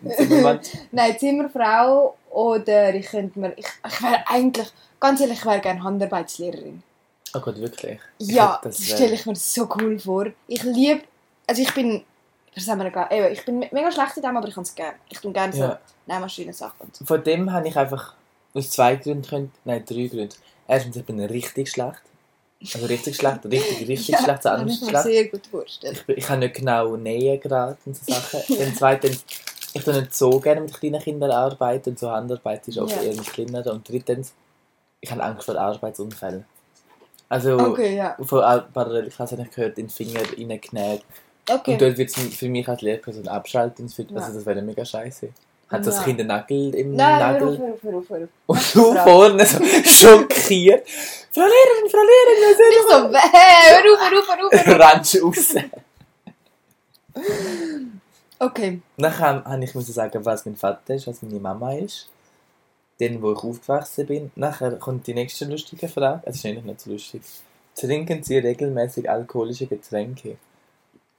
Nein, 0.91 1.17
Zimmerfrau 1.19 2.15
oder 2.33 2.93
ich 2.95 3.05
könnte 3.07 3.39
mir, 3.39 3.53
ich, 3.57 3.65
ich 3.87 4.01
wäre 4.01 4.23
eigentlich, 4.27 4.67
ganz 4.99 5.21
ehrlich, 5.21 5.39
ich 5.39 5.45
wäre 5.45 5.59
gerne 5.61 5.83
Handarbeitslehrerin. 5.83 6.81
Oh 7.35 7.39
Gott, 7.39 7.57
wirklich? 7.59 7.99
Ja, 8.19 8.59
Das 8.63 8.77
das 8.77 8.85
stelle 8.87 9.13
ich 9.13 9.25
mir 9.25 9.35
so 9.35 9.67
cool 9.79 9.99
vor. 9.99 10.27
Ich 10.47 10.63
liebe, 10.63 11.01
also 11.47 11.61
ich 11.61 11.73
bin, 11.73 12.03
was 12.55 12.67
haben 12.67 12.79
wir 12.81 13.11
eben, 13.11 13.33
ich 13.33 13.43
bin 13.45 13.59
me- 13.59 13.69
mega 13.71 13.91
schlecht 13.91 14.17
in 14.17 14.23
dem, 14.23 14.37
aber 14.37 14.47
ich 14.47 14.53
kann 14.53 14.63
es 14.63 14.75
gerne. 14.75 14.95
Ich 15.09 15.19
tue 15.19 15.31
gerne 15.31 15.53
so 15.53 15.59
Ja. 15.59 15.79
Nähmaschinen-Sachen 16.05 16.75
und 16.79 16.95
so. 16.95 17.05
Von 17.05 17.23
dem 17.23 17.51
habe 17.51 17.67
ich 17.67 17.75
einfach 17.77 18.13
aus 18.53 18.69
zwei 18.69 18.95
Gründen, 18.97 19.27
können, 19.27 19.51
nein, 19.65 19.83
drei 19.85 20.07
Gründen. 20.07 20.35
Erstens, 20.67 20.95
ich 20.95 21.05
bin 21.05 21.19
richtig 21.19 21.69
schlecht. 21.69 22.01
Also 22.73 22.85
richtig 22.85 23.15
schlecht, 23.15 23.43
richtig, 23.45 23.87
richtig 23.87 24.17
schlecht, 24.19 24.43
so 24.43 24.49
kann 24.49 24.67
ich 24.67 24.81
anders 24.81 25.05
mir 25.05 25.11
sehr 25.11 25.25
gut 25.27 25.45
vorstellen. 25.47 25.97
Ich, 26.07 26.17
ich 26.17 26.25
kann 26.25 26.39
nicht 26.39 26.53
genau 26.55 26.95
nähen 26.95 27.39
gerade 27.39 27.77
und 27.85 27.95
so 27.97 28.11
Sachen. 28.13 28.41
Dann 28.59 28.75
zweitens, 28.75 29.25
ich 29.73 29.83
tue 29.83 29.93
nicht 29.93 30.15
so 30.15 30.39
gerne 30.39 30.61
mit 30.61 30.73
kleinen 30.73 31.01
Kindern 31.01 31.31
arbeiten 31.31 31.89
und 31.91 31.99
so 31.99 32.09
Handarbeit 32.11 32.67
ist 32.67 32.77
oft 32.77 32.95
Ja. 32.95 33.01
eher 33.01 33.15
mit 33.15 33.25
kleineren. 33.25 33.71
Und 33.73 33.89
drittens, 33.89 34.33
ich 35.01 35.11
habe 35.11 35.23
Angst 35.23 35.45
vor 35.45 35.55
Arbeitsunfällen. 35.57 36.45
Also, 37.29 37.57
Okay, 37.57 37.95
ja. 37.97 38.15
von 38.23 38.41
Al- 38.41 38.67
Parallelklasse 38.73 39.35
habe 39.37 39.47
ich 39.49 39.55
gehört, 39.55 39.77
in 39.79 39.87
den 39.87 39.89
Finger 39.89 40.21
reingenäht. 40.21 41.01
Okay. 41.49 41.73
Und 41.73 41.81
dort 41.81 41.97
wird 41.97 42.09
es 42.15 42.35
für 42.35 42.47
mich 42.47 42.67
als 42.67 42.81
Lehrperson 42.81 43.27
abschalten. 43.27 43.91
Wird, 43.97 44.11
Ja. 44.11 44.17
also 44.17 44.33
das 44.33 44.45
wäre 44.45 44.61
mega 44.61 44.85
scheiße. 44.85 45.29
Hat 45.69 45.85
das 45.87 45.97
Ja. 45.97 46.03
Kind 46.03 46.19
einen 46.19 46.27
Nagel 46.27 46.75
im 46.75 46.95
Nein, 46.95 47.19
Nagel? 47.19 47.57
hör 47.57 47.73
auf, 47.73 47.83
hör 47.83 47.97
auf, 47.97 48.09
hör 48.09 48.17
auf. 48.23 48.29
Und 48.45 48.75
du 48.75 48.93
vorne 48.95 49.45
so 49.45 49.57
schockiert. 49.83 50.87
Frau 51.31 51.41
Lehrerin, 51.41 51.89
Frau 51.89 52.03
Lehrerin, 52.11 52.43
was 52.45 52.59
Ich 52.69 52.83
so, 52.87 52.97
hör 53.73 53.83
auf, 53.93 53.99
hör 54.11 54.19
auf, 54.19 54.65
hör 54.67 55.25
auf, 55.25 55.37
raus. 55.37 55.55
Okay. 58.43 58.81
Nachher 58.97 59.43
habe 59.45 59.63
ich 59.63 59.73
müssen 59.73 59.93
sagen, 59.93 60.25
was 60.25 60.45
mein 60.45 60.57
Vater 60.57 60.95
ist, 60.95 61.07
was 61.07 61.21
meine 61.21 61.39
Mama 61.39 61.73
ist. 61.73 62.09
Dann, 62.99 63.21
wo 63.21 63.31
ich 63.31 63.37
aufgewachsen 63.37 64.05
bin. 64.05 64.31
Nachher 64.35 64.71
kommt 64.73 65.07
die 65.07 65.13
nächste 65.13 65.45
lustige 65.45 65.87
Frage. 65.87 66.21
Es 66.25 66.35
ist 66.35 66.45
eigentlich 66.45 66.65
nicht 66.65 66.81
so 66.81 66.91
lustig. 66.91 67.21
Trinken 67.75 68.21
Sie 68.21 68.37
regelmäßig 68.37 69.09
alkoholische 69.09 69.65
Getränke? 69.65 70.37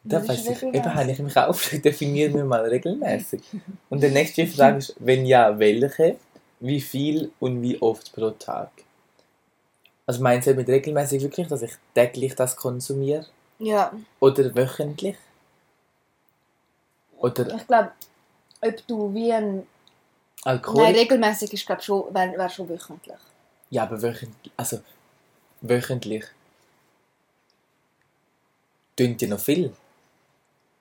Da 0.04 0.26
weiß 0.26 0.46
ich, 0.48 0.62
eben 0.62 0.94
habe 0.94 1.10
ich 1.10 1.18
mich 1.18 1.36
aufgeschrieben, 1.36 1.82
definieren 1.82 2.34
wir 2.34 2.44
mal 2.44 2.60
regelmäßig. 2.60 3.40
Und 3.88 4.02
die 4.02 4.10
nächste 4.10 4.46
Frage 4.46 4.78
ist, 4.78 4.94
wenn 4.98 5.24
ja, 5.24 5.58
welche, 5.58 6.16
wie 6.60 6.80
viel 6.80 7.32
und 7.40 7.62
wie 7.62 7.80
oft 7.80 8.12
pro 8.14 8.30
Tag? 8.30 8.70
Also 10.06 10.22
meinst 10.22 10.46
du 10.46 10.54
mit 10.54 10.68
regelmäßig 10.68 11.22
wirklich, 11.22 11.48
dass 11.48 11.62
ich 11.62 11.72
täglich 11.94 12.34
das 12.34 12.54
konsumiere? 12.54 13.26
Ja, 13.58 13.92
Oder 14.20 14.54
wöchentlich? 14.54 15.16
Oder 17.18 17.54
ich 17.54 17.66
glaube, 17.66 17.92
ob 18.60 18.86
du 18.86 19.14
wie 19.14 19.32
ein... 19.32 19.66
Alkohol? 20.44 20.82
Nein, 20.84 20.94
regelmäßig 20.94 21.52
ist, 21.52 21.66
glaube 21.66 21.82
schon, 21.82 22.14
wäre 22.14 22.36
wär 22.36 22.48
schon 22.50 22.68
wöchentlich. 22.68 23.16
Ja, 23.70 23.84
aber 23.84 24.00
wöchentlich. 24.02 24.52
Also, 24.56 24.80
wöchentlich. 25.62 26.24
Tönt 28.96 29.20
ja 29.22 29.28
noch 29.28 29.40
viel. 29.40 29.72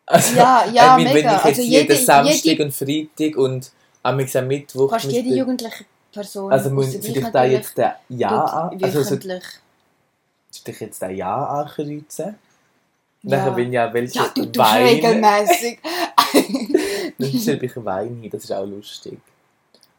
Also, 0.05 0.35
Ja, 0.35 0.65
ja, 0.71 0.95
äh, 0.97 1.05
wenn 1.05 1.13
mega. 1.13 1.37
ich 1.37 1.45
jetzt 1.45 1.45
Also 1.45 1.61
jeden 1.61 1.91
jede- 1.91 1.95
Samstag 2.05 2.43
jede- 2.45 2.63
und 2.65 2.71
Freitag 2.73 3.37
und 3.37 3.71
am 4.03 4.17
Mittwoch... 4.17 4.89
Fast 4.89 5.05
jede 5.05 5.29
jugendliche 5.29 5.85
Person. 6.11 6.51
Also 6.51 6.69
muss 6.69 6.91
dich 6.91 7.01
vielleicht 7.05 7.33
da 7.33 7.43
jetzt 7.45 7.77
der 7.77 7.99
Ja 8.09 8.69
Also 8.69 9.01
so, 9.03 9.11
wöchentlich. 9.11 9.43
soll 10.51 10.73
ich 10.73 10.79
jetzt 10.81 11.01
den 11.01 11.15
Ja 11.15 11.45
ankreuzen? 11.47 12.35
Ja. 13.23 13.37
Nachher 13.37 13.51
bin 13.51 13.71
ja 13.71 13.91
welche 13.93 14.19
Ja, 14.19 14.27
du 14.35 14.45
tust 14.51 14.73
regelmäßig. 14.75 15.79
Dann 16.33 17.31
schreibe 17.39 17.65
ich 17.65 17.75
Wein 17.77 18.19
hin, 18.21 18.29
das 18.31 18.43
ist 18.43 18.51
auch 18.51 18.65
lustig. 18.65 19.17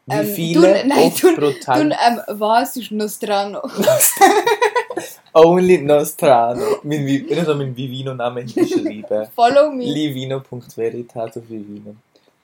Wie 0.07 0.15
Ähm, 0.15 0.27
viele 0.27 0.83
du- 0.83 0.89
nein, 0.89 1.13
du- 1.19 1.35
pro 1.35 1.51
Tag? 1.53 1.79
ähm, 1.81 2.21
was 2.29 2.77
ist 2.77 2.91
Nostrano? 2.91 3.63
Only 5.33 5.79
Nostrano. 5.79 6.77
Mein, 6.83 7.07
ich 7.09 7.43
soll 7.45 7.55
meinen 7.57 7.77
Vivino-Namen 7.77 8.47
hinschreiben. 8.47 9.29
Follow 9.35 9.71
me. 9.71 9.85
Livino.veritas 9.85 11.37
auf 11.39 11.49
Vivino. 11.49 11.97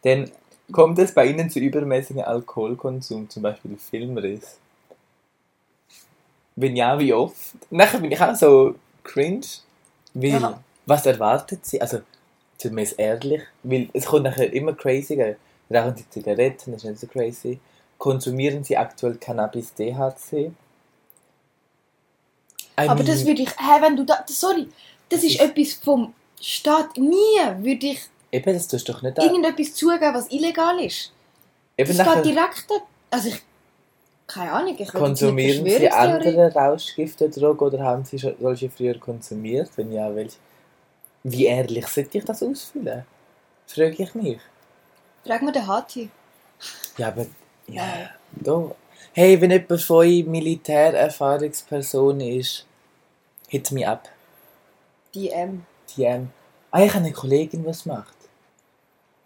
Denn 0.03 0.31
kommt 0.73 0.99
es 0.99 1.13
bei 1.13 1.27
Ihnen 1.27 1.51
zu 1.51 1.59
übermäßigem 1.61 2.23
Alkoholkonsum, 2.25 3.29
zum 3.29 3.43
Beispiel 3.43 3.77
Filmriss? 3.77 4.57
Wenn 6.57 6.75
ja, 6.77 6.99
wie 6.99 7.13
oft? 7.13 7.37
Nachher 7.71 8.01
bin 8.01 8.11
ich 8.11 8.21
auch 8.21 8.35
so 8.35 8.75
cringe. 9.05 9.43
Weil, 10.15 10.31
Ja. 10.41 10.61
was 10.87 11.07
erwartet 11.07 11.65
Sie? 11.67 11.81
Also, 11.81 12.01
jetzt 12.65 12.99
ehrlich? 12.99 13.43
Weil 13.63 13.89
es 13.93 14.07
kommt 14.07 14.25
nachher 14.25 14.53
immer 14.53 14.73
craziger. 14.75 15.37
Rauchen 15.73 15.97
Sie 15.97 16.09
Zigaretten, 16.11 16.73
das 16.73 16.85
ist 16.85 16.91
nicht 16.91 17.01
so 17.01 17.07
crazy. 17.07 17.61
Konsumieren 17.99 18.65
Sie 18.65 18.77
aktuell 18.77 19.17
Cannabis 19.17 19.73
THC? 19.75 20.33
I 20.33 20.53
Aber 22.77 22.95
mean, 22.95 23.07
das 23.07 23.27
würde 23.27 23.43
ich, 23.43 23.51
hä, 23.51 23.81
wenn 23.81 23.97
du 23.97 24.05
da, 24.05 24.25
sorry, 24.29 24.69
das 25.09 25.23
ist 25.23 25.41
etwas 25.41 25.75
vom 25.75 26.15
Staat. 26.41 26.97
Nie 26.97 27.39
würde 27.59 27.87
ich 27.87 28.01
Eben, 28.33 28.55
das 28.55 28.69
tust 28.69 28.89
du 28.89 28.93
doch 28.93 29.03
nicht 29.03 29.19
an. 29.19 29.27
irgendetwas 29.27 29.75
zugeben, 29.75 30.15
was 30.15 30.31
illegal 30.31 30.79
ist. 30.81 31.13
Eben 31.77 31.97
Das 31.97 32.15
geht 32.15 32.25
direkt, 32.27 32.67
also 33.11 33.29
ich, 33.29 33.43
keine 34.27 34.53
Ahnung, 34.53 34.77
ich 34.79 34.89
konsumieren 34.93 35.65
Sie 35.65 35.91
andere 35.91 36.53
Rauschgifte, 36.53 37.29
Drogen 37.29 37.59
oder 37.65 37.81
haben 37.81 38.05
Sie 38.05 38.19
solche 38.19 38.71
früher 38.71 38.99
konsumiert? 38.99 39.71
Wenn 39.77 39.93
ja, 39.93 40.15
welche? 40.15 40.37
Wie 41.23 41.47
ehrlich 41.47 41.87
sollte 41.87 42.19
ich 42.19 42.25
das 42.25 42.43
ausfüllen? 42.43 43.05
Frage 43.67 44.03
ich 44.03 44.15
mich. 44.15 44.39
Frag 45.25 45.43
mal 45.43 45.53
den 45.53 45.67
Hati. 45.67 46.11
Ja, 46.97 47.09
aber. 47.09 47.27
Ja, 47.67 48.11
doch. 48.33 48.75
Hey, 49.13 49.41
wenn 49.41 49.51
jemand 49.51 49.81
von 49.83 49.97
euch 49.99 50.25
Militärerfahrungsperson 50.27 52.21
ist, 52.21 52.67
hit 53.49 53.71
me 53.73 53.87
up. 53.89 54.09
Die, 55.15 55.29
ähm, 55.29 55.65
DM. 55.97 56.31
Ah, 56.71 56.83
ich 56.85 56.91
habe 56.95 57.05
eine 57.05 57.13
Kollegin, 57.13 57.65
die 57.65 57.69
es 57.71 57.85
macht. 57.87 58.15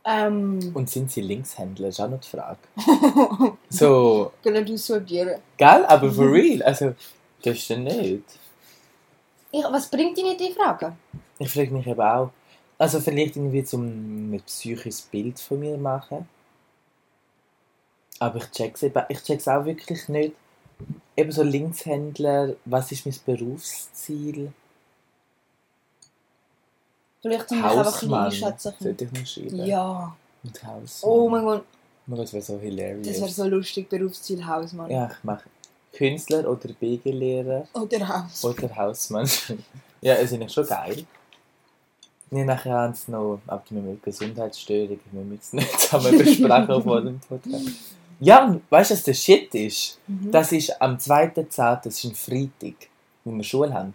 ähm, 0.05 0.71
Und 0.75 0.89
sind 0.91 1.11
sie 1.13 1.21
Linkshändler? 1.21 1.89
Ist 1.89 2.01
auch 2.01 2.09
noch 2.09 2.21
die 2.21 2.29
Frage. 2.29 2.59
So, 3.69 4.33
können 4.43 4.65
du 4.65 4.77
sortieren. 4.79 5.41
gell? 5.57 5.85
Aber 5.87 6.11
for 6.13 6.31
real. 6.33 6.63
Also, 6.63 6.95
das 7.43 7.57
ist 7.59 7.69
ja 7.69 7.77
nicht. 7.77 8.23
Ich, 9.55 9.65
was 9.65 9.89
bringt 9.89 10.17
dich 10.17 10.25
nicht 10.25 10.41
in 10.41 10.53
Frage? 10.53 10.97
Ich 11.39 11.53
frage 11.53 11.71
mich 11.71 11.87
eben 11.87 12.01
auch. 12.01 12.31
Also 12.77 12.99
vielleicht 12.99 13.37
irgendwie 13.37 13.63
zum 13.63 14.33
ein 14.33 14.43
psychisches 14.45 15.03
Bild 15.03 15.39
von 15.39 15.61
mir 15.61 15.79
machen. 15.79 16.29
Aber 18.19 18.39
ich 18.39 18.51
check's 18.51 18.83
eben, 18.83 19.05
ich 19.09 19.23
check's 19.23 19.47
auch 19.47 19.65
wirklich 19.65 20.09
nicht. 20.09 20.35
Eben 21.17 21.31
so 21.31 21.45
Linkshändler, 21.45 22.57
was 22.65 22.91
ist 22.91 23.07
mein 23.07 23.15
Berufsziel? 23.25 24.53
Vielleicht 27.23 27.49
sind 27.49 27.63
wir 27.63 27.71
einfach 27.71 28.03
ein 28.03 28.13
einschätzen. 28.13 28.75
Sollte 28.81 29.05
ich 29.05 29.13
noch 29.13 29.27
schreiben? 29.27 29.67
Ja. 29.67 30.17
Und 30.43 30.65
Hausmann. 30.65 31.13
Oh 31.13 31.29
mein 31.29 31.45
Gott, 31.45 31.65
das 32.09 32.33
wäre 32.33 32.43
so 32.43 32.59
hilarious. 32.59 33.07
das 33.07 33.21
wäre 33.21 33.31
so 33.31 33.45
lustig, 33.45 33.89
Berufsziel 33.89 34.45
Hausmann. 34.45 34.91
Ja, 34.91 35.09
ich 35.13 35.23
mache 35.23 35.45
Künstler 35.97 36.49
oder 36.51 36.69
BG-Lehrer 36.79 37.67
Oder 37.75 38.09
Haus. 38.09 38.45
oder 38.45 38.75
Hausmann. 38.77 39.29
ja, 40.01 40.15
das 40.15 40.25
ist 40.25 40.33
eigentlich 40.35 40.53
schon 40.53 40.67
geil. 40.67 41.05
Nee, 42.31 42.45
nachher 42.45 42.73
haben 42.75 42.95
sie 42.95 43.13
noch, 43.13 43.39
aber 43.47 43.63
wir 43.71 43.81
mit 43.83 44.03
Gesundheitsstörungen, 44.03 44.99
wir 45.13 45.23
müssen 45.23 45.41
es 45.41 45.53
nicht 45.53 45.81
zusammen 45.81 46.19
besprechen 46.19 46.83
vor 46.83 47.01
dem 47.01 47.21
Podcast. 47.21 47.65
Ja, 48.21 48.45
und 48.47 48.63
weißt 48.71 48.91
du, 48.91 48.95
was 48.95 49.03
der 49.05 49.15
Shit 49.15 49.55
ist? 49.55 49.99
Mhm. 50.07 50.31
Das 50.33 50.51
ist 50.53 50.81
am 50.81 50.97
2.10., 50.97 51.81
das 51.85 51.87
ist 51.87 52.05
ein 52.05 52.15
Freitag, 52.15 52.89
wo 53.25 53.33
wir 53.33 53.45
Schule 53.45 53.73
haben. 53.73 53.95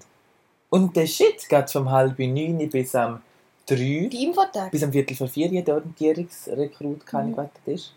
Und 0.70 0.96
der 0.96 1.08
Shit 1.08 1.50
geht 1.50 1.70
vom 1.72 1.90
halb 1.90 2.18
neun 2.20 2.70
bis 2.70 2.96
am 2.96 3.22
3, 3.66 3.76
Die 3.76 4.24
Infotage. 4.26 4.72
bis 4.72 4.84
am 4.84 4.92
Viertel 4.92 5.16
vor 5.18 5.28
vier, 5.28 5.50
der 5.64 5.76
Orientierungsrekrut, 5.76 7.06
keine 7.06 7.30
Mhm. 7.32 7.36
Das 7.36 7.74
ist. 7.76 7.94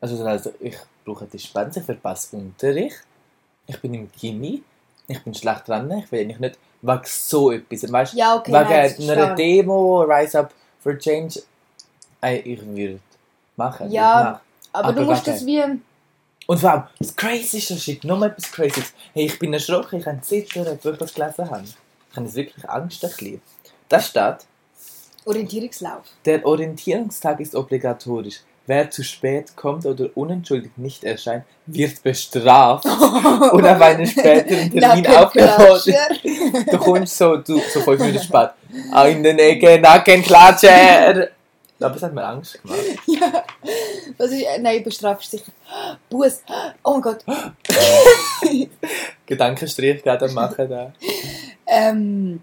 Also, 0.00 0.24
also 0.24 0.50
ich 0.60 0.76
brauche 1.04 1.26
Dispense, 1.26 1.80
ich 1.80 1.86
verpasse 1.86 2.36
Unterricht, 2.36 2.98
ich 3.68 3.80
bin 3.80 3.94
im 3.94 4.10
Gimmi, 4.18 4.62
ich 5.06 5.22
bin 5.22 5.34
schlecht 5.34 5.68
dran, 5.68 5.90
ich 5.90 6.10
will 6.10 6.20
eigentlich 6.20 6.40
nicht 6.40 6.58
wegen 6.82 7.02
so 7.04 7.52
etwas, 7.52 7.92
weißt 7.92 8.14
Ja, 8.14 8.36
okay, 8.36 8.50
das 8.50 8.98
wegen 8.98 9.10
einer. 9.10 9.34
Demo, 9.34 10.02
Rise 10.02 10.40
Up 10.40 10.54
for 10.80 10.98
Change, 10.98 11.40
ey, 12.20 12.38
ich 12.40 12.66
würde 12.66 13.00
machen. 13.56 13.90
Ja. 13.90 14.20
ich 14.20 14.24
mach. 14.24 14.40
Aber, 14.72 14.92
du 14.92 15.00
aber 15.00 15.10
musst 15.10 15.26
das 15.26 15.44
wie... 15.46 15.62
Und 16.46 16.58
vor 16.58 16.70
allem, 16.70 16.84
das 16.98 17.14
Crazyste 17.14 17.76
Shit, 17.76 18.04
noch 18.04 18.18
mal 18.18 18.30
etwas 18.30 18.50
Crazyes. 18.50 18.94
Hey, 19.12 19.26
ich 19.26 19.38
bin 19.38 19.52
erschrocken, 19.52 20.00
ich 20.00 20.06
habe 20.06 20.20
zittern, 20.22 20.78
wo 20.82 20.90
ich 20.90 20.98
das 20.98 21.12
gelesen 21.12 21.50
habe. 21.50 21.64
Ich 21.64 22.16
habe 22.16 22.34
wirklich 22.34 22.68
Angst 22.68 23.04
ein 23.04 23.10
bisschen. 23.10 23.42
Da 23.88 24.00
steht, 24.00 24.46
Orientierungslauf. 25.26 26.04
der 26.24 26.46
Orientierungstag 26.46 27.40
ist 27.40 27.54
obligatorisch. 27.54 28.40
Wer 28.68 28.90
zu 28.90 29.02
spät 29.02 29.56
kommt 29.56 29.86
oder 29.86 30.10
unentschuldigt 30.14 30.76
nicht 30.76 31.02
erscheint, 31.02 31.44
wird 31.64 32.02
bestraft 32.02 32.84
und 33.52 33.66
auf 33.66 33.80
einen 33.80 34.06
späteren 34.06 34.70
Termin 34.78 35.06
aufgefordert. 35.06 36.20
Du 36.70 36.76
kommst 36.76 37.16
so, 37.16 37.36
du, 37.38 37.58
so 37.72 37.80
fünf 37.80 37.98
Minuten 38.00 38.22
spät. 38.22 38.50
Ah, 38.92 39.06
in 39.06 39.22
den 39.22 39.38
Ecke, 39.38 39.80
Nackenklatscher! 39.80 41.28
Aber 41.80 41.96
es 41.96 42.02
hat 42.02 42.12
mir 42.12 42.22
Angst 42.22 42.60
gemacht. 42.60 42.78
ja. 43.06 43.42
Was 44.18 44.32
ist... 44.32 44.42
äh, 44.42 44.58
Nein, 44.58 44.82
bestrafst 44.82 45.30
sicher. 45.30 45.50
Buß. 46.10 46.42
Oh 46.84 46.92
mein 46.92 47.00
Gott. 47.00 47.24
Gedankenstrich 49.24 50.02
gerade 50.02 50.26
am 50.26 50.34
machen 50.34 50.68
da. 50.68 50.92
Ähm, 51.66 52.42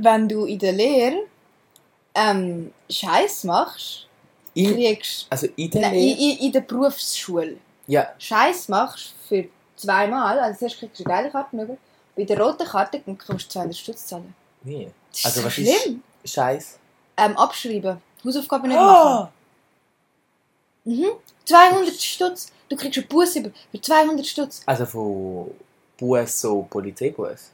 wenn 0.00 0.28
du 0.28 0.44
in 0.44 0.60
der 0.60 0.72
Lehre 0.72 1.16
ähm, 2.14 2.72
Scheiß 2.88 3.42
machst, 3.44 4.05
In, 4.56 4.74
kriegst 4.74 5.26
also 5.28 5.46
in 5.54 5.70
der 5.70 5.80
Nein, 5.82 5.94
in, 5.94 6.38
in, 6.38 6.52
der 6.52 6.62
Berufsschule 6.62 7.58
ja, 7.86 8.08
Scheiß 8.18 8.68
machst 8.68 9.14
für 9.28 9.48
zweimal, 9.76 10.38
also 10.38 10.58
zuerst 10.58 10.78
kriegst 10.78 10.98
du 10.98 11.04
eine 11.04 11.14
geile 11.14 11.30
Karte 11.30 11.56
über, 11.56 11.76
bei 12.16 12.24
der 12.24 12.40
roten 12.40 12.66
Karte 12.66 13.02
dann 13.04 13.18
kommst 13.18 13.46
du 13.46 13.50
200 13.50 13.76
Stutz 13.76 14.06
zahlen. 14.06 14.34
ist 14.64 15.26
Also 15.26 15.40
so 15.40 15.46
was 15.46 15.52
schlimm. 15.52 16.02
ist 16.22 16.32
Scheiß? 16.32 16.78
Ähm, 17.18 17.36
abschreiben. 17.36 17.98
Hausaufgaben 18.24 18.68
nicht 18.68 18.78
machen. 18.78 19.28
Ah! 19.28 19.32
Mhm. 20.84 21.06
200 21.44 21.94
Stutz. 21.94 22.52
Du 22.68 22.76
kriegst 22.76 22.98
einen 22.98 23.08
Bus 23.08 23.36
über 23.36 23.50
für 23.70 23.80
200 23.80 24.26
Stutz. 24.26 24.62
Also 24.64 24.86
von 24.86 25.50
Bus 25.98 26.40
so 26.40 26.62
Polizeibuß. 26.62 27.50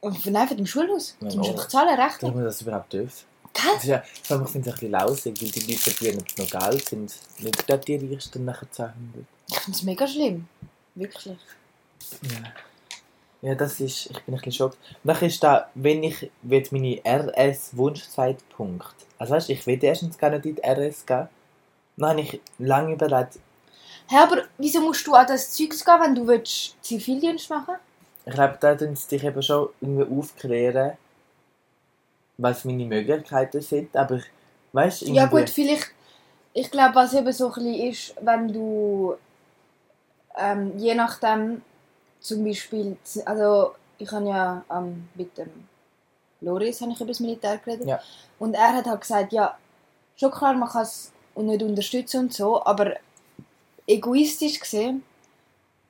Und 0.00 0.18
von 0.18 0.36
einfach 0.36 0.56
dem 0.56 0.66
Schulhaus. 0.66 1.16
Du 1.18 1.24
musst 1.24 1.38
oh. 1.38 1.52
einfach 1.52 1.68
zahlen, 1.68 1.96
Dass 1.96 2.14
rechnen. 2.14 2.34
man 2.34 2.44
das 2.44 2.60
überhaupt 2.60 2.92
darf. 2.92 3.24
Gell? 3.56 3.72
Das 3.74 3.84
ist 3.84 3.88
ja, 3.88 4.02
ich 4.04 4.26
finde 4.26 4.44
es 4.44 4.54
ein 4.54 4.62
bisschen 4.62 4.90
lausig, 4.90 5.42
weil 5.42 5.48
die 5.50 5.72
Leute 5.72 5.90
verdienen 5.90 6.24
noch 6.38 6.50
Geld, 6.50 6.88
sind 6.88 7.14
nicht 7.38 7.66
gerade 7.66 7.84
die 7.84 8.14
Reichsten 8.14 8.44
nachher 8.44 8.70
200. 8.70 8.94
Ich 9.48 9.58
finde 9.60 9.78
es 9.78 9.82
mega 9.82 10.06
schlimm. 10.06 10.48
Wirklich. 10.94 11.38
Ja. 12.22 12.52
Ja, 13.42 13.54
das 13.54 13.80
ist, 13.80 14.06
ich 14.06 14.22
bin 14.22 14.34
ein 14.34 14.38
bisschen 14.38 14.52
schockiert. 14.52 14.78
Nachher 15.04 15.26
ist 15.26 15.42
da, 15.42 15.70
wenn 15.74 16.02
ich 16.02 16.30
will 16.42 16.64
meine 16.70 17.00
RS-Wunschzeitpunkt, 17.04 18.94
also 19.18 19.34
weißt 19.34 19.48
du, 19.48 19.52
ich 19.52 19.66
will 19.66 19.82
erstens 19.82 20.18
gar 20.18 20.30
nicht 20.30 20.46
in 20.46 20.56
die 20.56 20.62
RS 20.62 21.06
gehen, 21.06 21.28
dann 21.96 22.10
habe 22.10 22.20
ich 22.20 22.40
lange 22.58 22.94
überlegt, 22.94 23.38
Hä, 24.08 24.16
aber 24.18 24.44
wieso 24.56 24.80
musst 24.80 25.06
du 25.06 25.14
an 25.14 25.26
das 25.26 25.50
Zeugs 25.52 25.84
gehen, 25.84 26.00
wenn 26.00 26.14
du 26.14 26.26
willst 26.26 26.76
Zivildienst 26.82 27.50
machen 27.50 27.76
ich 28.26 28.34
glaube, 28.34 28.58
da 28.60 28.74
tun 28.74 28.96
sie 28.96 29.08
dich 29.08 29.24
eben 29.24 29.40
schon 29.40 29.68
irgendwie 29.80 30.18
aufklären, 30.18 30.98
was 32.38 32.64
meine 32.64 32.84
Möglichkeiten 32.84 33.60
sind, 33.60 33.96
aber 33.96 34.16
ich, 34.16 34.24
weißt 34.72 35.02
du, 35.02 35.12
Ja 35.12 35.26
gut, 35.26 35.48
vielleicht, 35.50 35.90
ich 36.52 36.70
glaube, 36.70 36.94
was 36.94 37.14
eben 37.14 37.32
so 37.32 37.52
ein 37.52 37.74
ist, 37.74 38.14
wenn 38.20 38.52
du 38.52 39.16
ähm, 40.36 40.78
je 40.78 40.94
nachdem 40.94 41.62
zum 42.20 42.44
Beispiel, 42.44 42.96
also 43.24 43.74
ich 43.98 44.10
habe 44.10 44.28
ja 44.28 44.64
ähm, 44.70 45.08
mit 45.14 45.36
dem 45.38 45.50
Loris 46.40 46.80
habe 46.80 46.92
ich 46.92 47.00
über 47.00 47.08
das 47.08 47.20
Militär 47.20 47.58
geredet 47.58 47.86
Ja. 47.86 48.00
und 48.38 48.54
er 48.54 48.74
hat 48.74 48.86
halt 48.86 49.00
gesagt, 49.00 49.32
ja, 49.32 49.56
schon 50.16 50.30
klar, 50.30 50.54
man 50.54 50.68
kann 50.68 50.82
es 50.82 51.12
nicht 51.34 51.62
unterstützen 51.62 52.20
und 52.20 52.34
so, 52.34 52.64
aber 52.64 52.96
egoistisch 53.86 54.60
gesehen, 54.60 55.02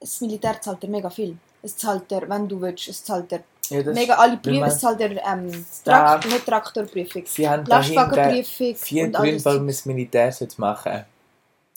das 0.00 0.20
Militär 0.20 0.60
zahlt 0.60 0.82
dir 0.82 0.88
mega 0.88 1.10
viel. 1.10 1.36
es 1.62 1.76
zahlt 1.76 2.12
er, 2.12 2.28
wenn 2.28 2.48
du 2.48 2.60
willst, 2.60 2.86
es 2.88 3.02
zahlt 3.02 3.32
er 3.32 3.42
Ja, 3.70 3.82
mega 3.92 4.14
alle 4.14 4.36
Prüfungen, 4.36 4.62
es 4.64 4.78
zahlt 4.78 5.00
er 5.00 5.10
ähm, 5.10 5.66
Da- 5.84 6.18
Trakt, 6.18 6.24
nicht 6.26 6.46
Traktorprüfung, 6.46 7.22
Sie 7.26 7.48
haben 7.48 7.64
Lastwagenprüfung 7.66 8.76
vier 8.76 9.04
und 9.06 9.14
Gründe, 9.14 9.44
warum 9.44 9.58
man 9.60 9.68
das 9.68 9.86
Militär 9.86 10.32
sollte 10.32 10.60
machen 10.60 11.04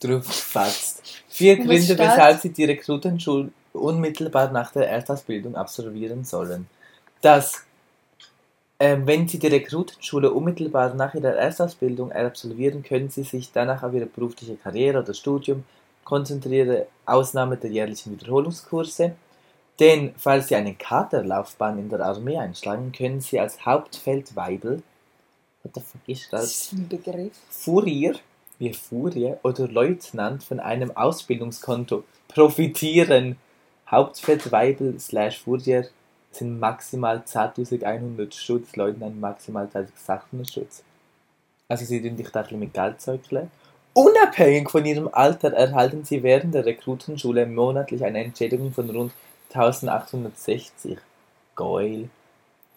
Drauf 0.01 0.25
gefasst. 0.25 1.03
Vier 1.27 1.57
Gründe, 1.57 1.97
weshalb 1.97 2.39
sie 2.41 2.49
die 2.51 2.63
Rekrutenschule 2.65 3.51
unmittelbar 3.73 4.51
nach 4.51 4.71
der 4.71 4.89
Erstausbildung 4.89 5.55
absolvieren 5.55 6.23
sollen. 6.23 6.67
Dass, 7.21 7.63
ähm, 8.79 9.05
wenn 9.05 9.27
sie 9.27 9.39
die 9.39 9.47
Rekrutenschule 9.47 10.31
unmittelbar 10.31 10.93
nach 10.93 11.13
ihrer 11.13 11.33
Erstausbildung 11.35 12.11
absolvieren, 12.13 12.81
können 12.81 13.09
sie 13.09 13.23
sich 13.23 13.51
danach 13.51 13.83
auf 13.83 13.93
ihre 13.93 14.05
berufliche 14.05 14.55
Karriere 14.55 14.99
oder 14.99 15.13
Studium 15.13 15.65
konzentrieren, 16.05 16.83
Ausnahme 17.05 17.57
der 17.57 17.69
jährlichen 17.71 18.13
Wiederholungskurse. 18.13 19.15
Denn 19.79 20.13
falls 20.17 20.49
sie 20.49 20.55
eine 20.55 20.73
Kaderlaufbahn 20.75 21.79
in 21.79 21.89
der 21.89 22.01
Armee 22.01 22.37
einschlagen, 22.37 22.91
können 22.91 23.21
sie 23.21 23.39
als 23.39 23.65
Hauptfeldweibel, 23.65 24.83
what 25.63 25.73
the 25.75 25.81
fuck 25.81 26.01
ist 26.07 26.33
Das 26.33 26.41
das? 26.41 26.51
ist 26.51 26.73
ein 26.73 26.87
Begriff. 26.89 27.31
Furier, 27.49 28.15
wie 28.57 28.73
Furie 28.73 29.35
oder 29.43 29.67
Leutnant 29.69 30.43
von 30.43 30.59
einem 30.59 30.95
Ausbildungskonto 30.95 32.03
profitieren. 32.27 33.37
Hauptfeldweibel 33.89 34.99
slash 34.99 35.39
Furier 35.39 35.87
sind 36.31 36.59
maximal 36.59 37.23
10.100 37.25 38.33
Schutz, 38.33 38.75
Leutnant 38.75 39.19
maximal 39.19 39.67
1.600 39.73 40.53
Schutz. 40.53 40.83
Also 41.69 41.85
sie 41.85 42.01
tun 42.01 42.17
dich 42.17 42.29
da 42.29 42.45
mit 42.51 42.73
Geld 42.73 42.99
zeugeln. 42.99 43.49
Unabhängig 43.93 44.69
von 44.69 44.85
ihrem 44.85 45.09
Alter 45.11 45.53
erhalten 45.53 46.03
sie 46.03 46.21
während 46.21 46.53
der 46.53 46.65
Rekrutenschule 46.65 47.45
monatlich 47.45 48.03
eine 48.03 48.23
Entschädigung 48.23 48.71
von 48.71 48.89
rund 48.89 49.11
1860. 49.49 50.99
Geil. 51.55 52.09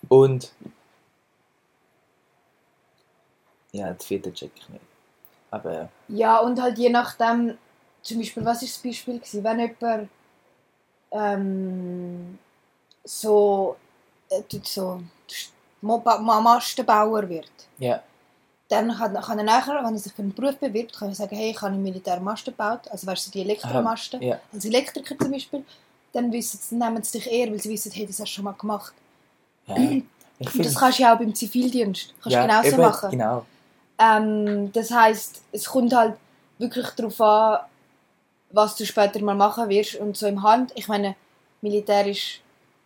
Und 0.08 0.52
ja, 3.72 3.92
das 3.92 4.04
vierte 4.04 4.32
check 4.32 4.52
ich 4.54 4.68
nicht. 4.68 4.84
Aber 5.50 5.88
Ja, 6.08 6.38
und 6.38 6.60
halt 6.60 6.78
je 6.78 6.88
nachdem, 6.88 7.56
zum 8.02 8.18
Beispiel, 8.18 8.44
was 8.44 8.62
ist 8.62 8.76
das 8.76 8.82
Beispiel 8.82 9.18
gewesen? 9.18 9.44
Wenn 9.44 9.60
jemand 9.60 10.08
ähm, 11.10 12.38
so, 13.04 13.76
äh, 14.30 14.42
so 14.62 15.02
Mastenbauer 15.82 17.28
wird, 17.28 17.50
ja, 17.78 18.02
dann 18.72 18.90
kann, 18.96 19.14
kann 19.14 19.38
er 19.38 19.44
nachher, 19.44 19.84
wenn 19.84 19.94
er 19.94 19.98
sich 19.98 20.12
für 20.12 20.22
einen 20.22 20.32
Beruf 20.32 20.56
bewirbt, 20.56 20.98
kann 20.98 21.08
er 21.08 21.14
sagen, 21.14 21.36
hey, 21.36 21.50
ich 21.50 21.60
habe 21.60 21.74
im 21.74 21.82
Militär 21.82 22.18
Masten 22.20 22.52
gebaut, 22.52 22.88
also 22.90 23.06
weißt 23.06 23.26
du, 23.26 23.30
die 23.32 23.42
Elektromasten, 23.42 24.22
ja. 24.22 24.40
als 24.52 24.64
Elektriker 24.64 25.18
zum 25.18 25.30
Beispiel, 25.30 25.64
dann 26.12 26.32
wissen 26.32 26.58
sie, 26.60 26.74
nehmen 26.76 27.02
sie 27.02 27.18
dich 27.18 27.30
eher, 27.30 27.50
weil 27.50 27.60
sie 27.60 27.70
wissen, 27.70 27.92
hey, 27.92 28.06
das 28.06 28.20
hast 28.20 28.28
du 28.28 28.34
schon 28.34 28.44
mal 28.44 28.52
gemacht. 28.52 28.92
ja. 29.66 29.76
Das 30.38 30.74
kannst 30.74 30.98
du 30.98 31.02
ja 31.04 31.14
auch 31.14 31.18
beim 31.18 31.34
Zivildienst, 31.34 32.14
kannst 32.20 32.26
du 32.26 32.30
ja, 32.30 32.42
genauso 32.46 32.68
eben, 32.68 32.80
machen. 32.80 33.10
Genau. 33.12 33.46
Ähm, 33.98 34.72
das 34.72 34.90
heißt, 34.90 35.40
es 35.52 35.66
kommt 35.66 35.94
halt 35.94 36.16
wirklich 36.58 36.88
darauf 36.90 37.20
an, 37.20 37.60
was 38.50 38.74
du 38.74 38.84
später 38.84 39.20
mal 39.22 39.36
machen 39.36 39.68
wirst. 39.68 39.94
Und 39.96 40.16
so 40.16 40.26
im 40.26 40.42
Hand, 40.42 40.72
ich 40.74 40.88
meine, 40.88 41.14
Militär 41.60 42.06
ist 42.08 42.40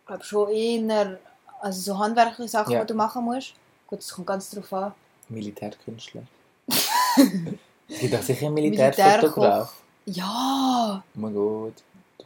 glaub, 0.05 0.23
schon 0.23 0.49
eher 0.51 1.17
also 1.59 1.81
so 1.81 1.97
handwerkliche 1.97 2.49
Sachen, 2.49 2.73
Ja. 2.73 2.81
die 2.81 2.87
du 2.87 2.93
machen 2.93 3.23
musst. 3.25 3.53
Gut, 3.87 3.99
es 3.99 4.13
kommt 4.13 4.27
ganz 4.27 4.49
darauf 4.49 4.71
an. 4.73 4.93
Militärkünstler. 5.29 6.23
es 6.67 7.99
gibt 7.99 8.15
auch 8.15 8.21
sicher 8.21 8.45
einen. 8.45 8.53
Militärfotograf. 8.55 9.73
Ja! 10.05 11.03
Oh 11.15 11.19
mein 11.19 11.33
Gott. 11.33 11.73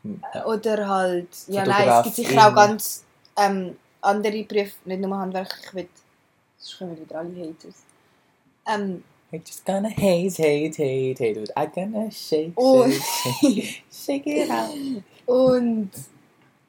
Ja. 0.03 0.45
Oder 0.45 0.87
halt, 0.87 1.27
ja 1.47 1.65
nein, 1.65 1.87
es 1.89 2.03
gibt 2.03 2.15
sicher 2.15 2.47
auch 2.49 2.55
ganz 2.55 3.03
ähm, 3.37 3.75
andere 4.01 4.43
Berufe, 4.43 4.71
nicht 4.85 5.01
nur 5.01 5.15
Handwerk, 5.17 5.55
ich 5.63 5.73
will, 5.75 5.87
sonst 6.57 6.79
kommen 6.79 6.99
wieder 6.99 7.19
alle 7.19 7.29
Haters. 7.29 7.75
Ähm, 8.67 9.03
I 9.33 9.37
just 9.37 9.65
gonna 9.65 9.89
hate, 9.89 10.37
hate, 10.41 10.77
hate, 10.77 11.23
hate 11.23 11.39
it. 11.39 11.51
I 11.57 11.67
gonna 11.73 12.09
shake, 12.11 12.51
Oh. 12.55 12.87
shake, 12.89 13.03
shake, 13.41 13.83
shake 13.91 14.27
it 14.27 14.49
out. 14.51 14.69
und, 15.27 15.89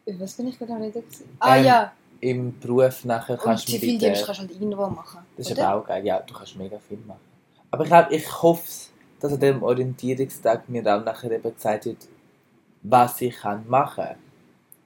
was 0.07 0.35
bin 0.35 0.49
ich 0.49 0.59
gerade 0.59 0.75
am 0.75 0.83
Reden? 0.83 1.03
Ah 1.41 1.57
Ähm, 1.57 1.65
ja, 1.65 1.93
Im 2.21 2.59
Beruf 2.61 3.05
nachher 3.05 3.33
und 3.35 3.41
kannst 3.43 3.67
du 3.69 3.73
Zivildienst 3.73 4.03
Militär. 4.03 4.25
kannst 4.27 4.41
du 4.41 4.43
halt 4.45 4.53
irgendwo 4.53 4.87
machen. 4.89 5.21
Das 5.37 5.51
ist 5.51 5.59
aber 5.59 5.81
auch 5.83 5.87
geil. 5.87 6.05
Ja, 6.07 6.21
du 6.21 6.35
kannst 6.35 6.55
mega 6.57 6.79
viel 6.87 6.99
machen. 7.07 7.21
Aber 7.71 7.83
ich 7.85 7.89
glaube, 7.89 8.15
ich 8.15 8.43
hoffe, 8.43 8.69
dass 9.21 9.33
an 9.33 9.41
dem 9.41 9.63
Orientierungstag 9.63 10.69
mir 10.69 10.83
auch 10.87 11.05
nachher 11.05 11.31
eben 11.33 11.43
gezeigt 11.43 11.87
wird, 11.87 11.97
was 12.83 13.21
ich 13.21 13.37
kann 13.37 13.69
machen 13.69 14.05
kann. 14.05 14.17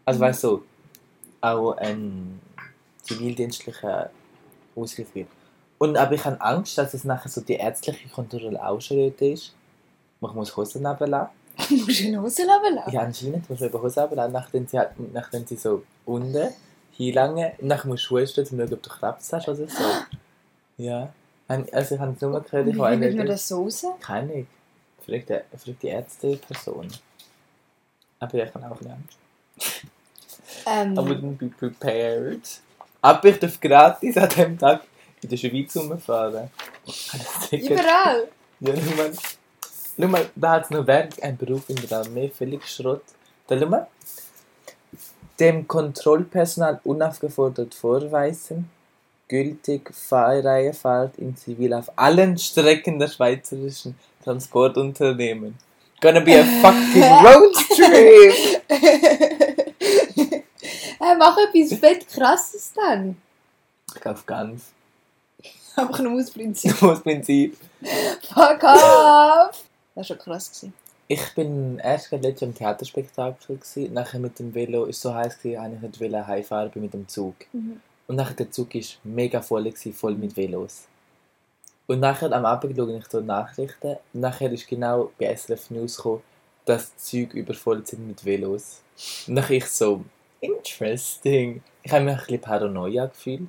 Also 0.04 0.18
Mhm. 0.20 0.24
weißt 0.24 0.44
du, 0.44 0.64
auch 1.40 1.72
ein 1.76 2.40
zivildienstlicher 3.02 4.10
Aushilfe 4.74 5.14
wird. 5.14 5.28
Und 5.78 5.96
aber 5.96 6.14
ich 6.14 6.24
habe 6.24 6.40
Angst, 6.40 6.78
dass 6.78 6.94
es 6.94 7.04
nachher 7.04 7.28
so 7.28 7.40
die 7.40 7.54
ärztliche 7.54 8.08
Kontrolle 8.08 8.58
dort 8.58 9.20
ist. 9.20 9.54
Man 10.20 10.34
muss 10.34 10.56
Hosen 10.56 10.86
runterlassen. 10.86 11.30
Du 11.68 11.76
musst 11.76 12.02
eine 12.04 12.20
Hose. 12.20 12.42
Ja, 12.90 13.00
anscheinend 13.00 13.48
muss 13.48 13.60
man 13.60 13.68
eben 13.70 13.82
Hosen 13.82 14.00
runterlassen, 14.00 14.32
nachdem 14.32 14.66
sie, 14.66 14.78
halt, 14.78 14.90
nachdem 15.12 15.46
sie 15.46 15.56
so 15.56 15.82
unten 16.04 16.48
hinlangen. 16.92 17.52
Dann 17.60 17.68
musst 17.68 18.04
du 18.04 18.08
Schuhe 18.08 18.26
stellen, 18.26 18.46
um 18.46 18.50
zu 18.50 18.56
schauen, 18.66 18.72
ob 18.74 18.82
du 18.82 18.90
Krebs 18.90 19.32
hast 19.32 19.48
oder 19.48 19.56
so. 19.68 19.84
Ja. 20.78 21.12
Also 21.48 21.94
ich 21.94 22.00
habe 22.00 22.12
es 22.12 22.20
nur 22.20 22.40
gehört, 22.42 22.66
Wie 22.66 22.70
ich 22.70 22.78
habe 22.78 22.90
findet 22.92 23.16
man 23.16 23.26
das 23.26 23.48
so 23.48 23.62
raus? 23.62 23.86
Keine. 24.00 24.46
Frag 25.06 25.26
die, 25.26 25.58
frag 25.58 25.80
die 25.80 25.86
Ärzteperson. 25.88 26.88
Aber 28.18 28.34
ich 28.34 28.54
habe 28.54 28.66
auch 28.66 28.80
Angst. 28.80 29.18
Ähm, 30.66 30.94
I 30.94 30.96
wouldn't 30.96 31.38
be 31.38 31.48
prepared. 31.48 32.42
Aber 33.00 33.28
ich 33.28 33.38
darf 33.38 33.60
gratis 33.60 34.16
an 34.16 34.28
dem 34.30 34.58
Tag 34.58 34.82
in 35.22 35.28
der 35.28 35.36
Schweiz 35.36 35.76
rumfahren. 35.76 36.50
Überall. 37.52 38.28
Ja, 38.60 38.74
schau 38.74 38.96
mal. 38.96 39.12
Schau 39.98 40.08
mal, 40.08 40.30
da 40.34 40.50
hat 40.52 40.64
es 40.64 40.70
noch 40.70 40.86
während 40.86 41.22
ein 41.22 41.36
Beruf 41.36 41.68
in 41.68 41.76
der 41.76 41.98
Armee 41.98 42.28
völlig 42.28 42.66
Schrott. 42.66 43.02
Da 43.46 43.58
schau 43.58 43.66
mal. 43.66 43.86
Dem 45.38 45.68
Kontrollpersonal 45.68 46.80
unaufgefordert 46.84 47.74
vorweisen. 47.74 48.70
Gültig 49.28 49.92
Fahrreihefahrt 49.92 51.18
in 51.18 51.36
Zivil 51.36 51.74
auf 51.74 51.90
allen 51.96 52.38
Strecken 52.38 52.98
der 52.98 53.08
schweizerischen 53.08 53.96
Transportunternehmen. 54.22 55.56
Gonna 56.00 56.20
be 56.20 56.34
a 56.34 56.44
fucking 56.60 57.02
road 57.24 57.54
trip! 57.74 58.62
hey, 60.98 61.16
mach 61.18 61.38
etwas 61.38 61.78
fett 61.78 62.06
krasses 62.08 62.72
dann. 62.74 63.16
Ich 63.94 64.00
glaube 64.00 64.20
ganz. 64.26 64.72
Aber 65.74 66.02
nur 66.02 66.20
aus 66.20 66.30
Prinzip. 66.30 66.74
Das 66.80 67.00
Prinzip. 67.00 67.56
Fuck 68.34 68.62
off! 68.62 69.64
Das 69.94 69.96
war 69.96 70.04
schon 70.04 70.18
krass. 70.18 70.50
Gewesen. 70.50 70.74
Ich 71.08 71.34
bin 71.34 71.78
erst 71.78 72.10
gerade 72.10 72.24
letztes 72.24 72.40
Jahr 72.40 72.48
im 72.50 72.54
Theaterspektakel 72.56 73.56
gewesen. 73.56 73.92
Nachher 73.94 74.18
mit 74.18 74.38
dem 74.38 74.54
Velo 74.54 74.86
ist 74.86 75.00
so 75.00 75.14
heiß 75.14 75.38
gewesen, 75.38 75.62
habe 75.62 75.74
ich 75.76 75.80
nicht 75.80 76.00
wollen 76.00 76.26
heimfahren 76.26 76.70
bin 76.70 76.82
mit 76.82 76.94
dem 76.94 77.08
Zug. 77.08 77.36
Mhm. 77.52 77.80
Und 78.08 78.16
nachher 78.16 78.34
der 78.34 78.50
Zug 78.50 78.74
ist 78.74 78.98
mega 79.04 79.40
voll 79.40 79.64
gewesen, 79.64 79.94
voll 79.94 80.14
mit 80.14 80.36
Velos. 80.36 80.86
Und 81.86 82.00
nachher 82.00 82.32
am 82.32 82.44
Abend 82.44 82.76
schaue 82.76 82.96
ich 82.98 83.06
so 83.06 83.20
Nachrichten. 83.20 83.96
Und 84.12 84.20
nachher 84.20 84.50
ist 84.52 84.66
genau 84.66 85.12
bei 85.18 85.34
SRF 85.34 85.70
News 85.70 85.96
gekommen, 85.96 86.22
dass 86.64 86.90
die 86.94 86.98
Züge 86.98 87.38
übervoll 87.38 87.86
sind 87.86 88.06
mit 88.08 88.24
Velos. 88.24 88.82
Und 89.28 89.34
nachher 89.34 89.56
ich 89.56 89.66
so, 89.66 90.04
interesting. 90.40 91.62
Ich 91.82 91.92
habe 91.92 92.04
mich 92.04 92.14
ein 92.14 92.20
bisschen 92.20 92.40
Paranoia 92.40 93.06
gefühlt. 93.06 93.48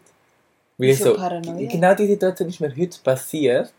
Weil 0.78 0.90
ich 0.90 1.00
so, 1.00 1.16
Paranoia? 1.16 1.68
genau 1.68 1.96
diese 1.96 2.10
Situation 2.10 2.50
ist 2.50 2.60
mir 2.60 2.76
heute 2.76 3.00
passiert. 3.04 3.74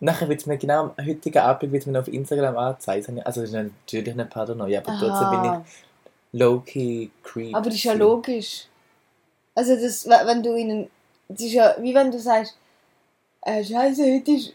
Und 0.00 0.06
nachher 0.06 0.28
wird 0.28 0.40
es 0.40 0.46
mir 0.46 0.58
genau 0.58 0.92
am 0.96 1.06
heutigen 1.06 1.38
Abend 1.38 1.70
wird 1.72 1.86
mir 1.86 2.00
auf 2.00 2.08
Instagram 2.08 2.56
angezeigt. 2.56 3.08
Also 3.24 3.40
das 3.42 3.50
ist 3.50 3.52
natürlich 3.52 4.14
nicht 4.16 4.30
Paranoia, 4.30 4.80
aber 4.80 4.98
trotzdem 4.98 5.30
bin 5.30 5.38
Aha. 5.38 5.64
ich 5.64 6.40
low-key 6.40 7.10
creepy. 7.22 7.54
Aber 7.54 7.66
das 7.66 7.74
ist 7.74 7.84
ja 7.84 7.92
logisch. 7.92 8.66
Also, 9.54 9.76
das, 9.76 10.06
we- 10.06 10.26
wenn 10.26 10.42
du 10.42 10.56
ihnen. 10.56 10.90
Das 11.28 11.40
ist 11.42 11.52
ja 11.52 11.76
wie 11.78 11.94
wenn 11.94 12.10
du 12.10 12.18
sagst, 12.18 12.56
äh, 13.44 13.64
Scheiße, 13.64 14.02
heute, 14.04 14.32
ist, 14.32 14.54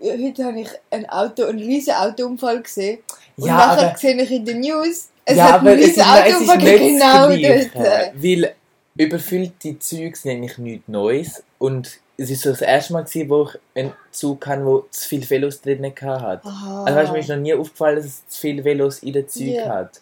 heute 0.00 0.44
habe 0.44 0.60
ich 0.60 0.68
ein 0.90 1.08
Auto, 1.08 1.44
einen 1.44 1.58
riesen 1.58 1.94
Autounfall 1.94 2.62
gesehen. 2.62 2.98
Und 3.36 3.46
Ja, 3.46 3.56
nachher 3.56 3.88
aber- 3.90 3.98
sehe 3.98 4.20
ich 4.22 4.30
in 4.30 4.44
den 4.44 4.60
News, 4.60 5.08
es 5.24 5.36
ja, 5.36 5.52
hat 5.52 5.60
einen 5.60 5.78
riesen 5.78 5.98
nein, 5.98 6.24
es 6.26 6.40
ist 6.40 6.48
Autounfall 6.50 7.38
genau 7.38 7.72
dort. 7.74 8.22
Weil 8.22 8.54
überfüllte 8.96 9.78
Züge 9.78 10.16
sind 10.16 10.30
eigentlich 10.32 10.58
nichts 10.58 10.88
Neues. 10.88 11.42
Und 11.58 11.98
es 12.16 12.30
ist 12.30 12.42
so 12.42 12.50
das 12.50 12.60
erste 12.60 12.92
Mal, 12.92 13.04
gewesen, 13.04 13.28
wo 13.30 13.44
ich 13.44 13.58
einen 13.80 13.92
Zug 14.10 14.46
hatte, 14.46 14.64
der 14.64 14.82
zu 14.90 15.08
viele 15.08 15.28
Velos 15.30 15.60
drin 15.60 15.84
hatte. 15.84 16.46
Aha. 16.46 16.84
Also 16.84 16.98
weißt, 16.98 17.08
du, 17.08 17.12
mir 17.14 17.18
ist 17.20 17.28
noch 17.28 17.36
nie 17.36 17.54
aufgefallen, 17.54 17.96
dass 17.96 18.04
es 18.06 18.28
zu 18.28 18.40
viele 18.40 18.64
Velos 18.64 18.98
in 19.00 19.12
den 19.14 19.28
Zügen 19.28 19.54
Ja. 19.54 19.68
hat. 19.68 20.00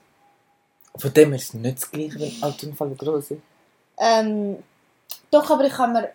Von 0.97 1.13
dem 1.15 1.29
her 1.31 1.37
ist 1.37 1.45
es 1.49 1.55
nicht 1.55 1.77
das 1.83 1.91
Gleiche, 1.91 2.19
wenn 2.19 2.29
ein 2.29 2.43
Autounfall 2.43 2.91
groß 2.97 3.31
ist. 3.33 3.41
Ähm, 3.99 4.57
doch, 5.31 5.49
aber 5.51 5.65
ich 5.67 5.73
kann 5.73 5.93
mir, 5.93 6.09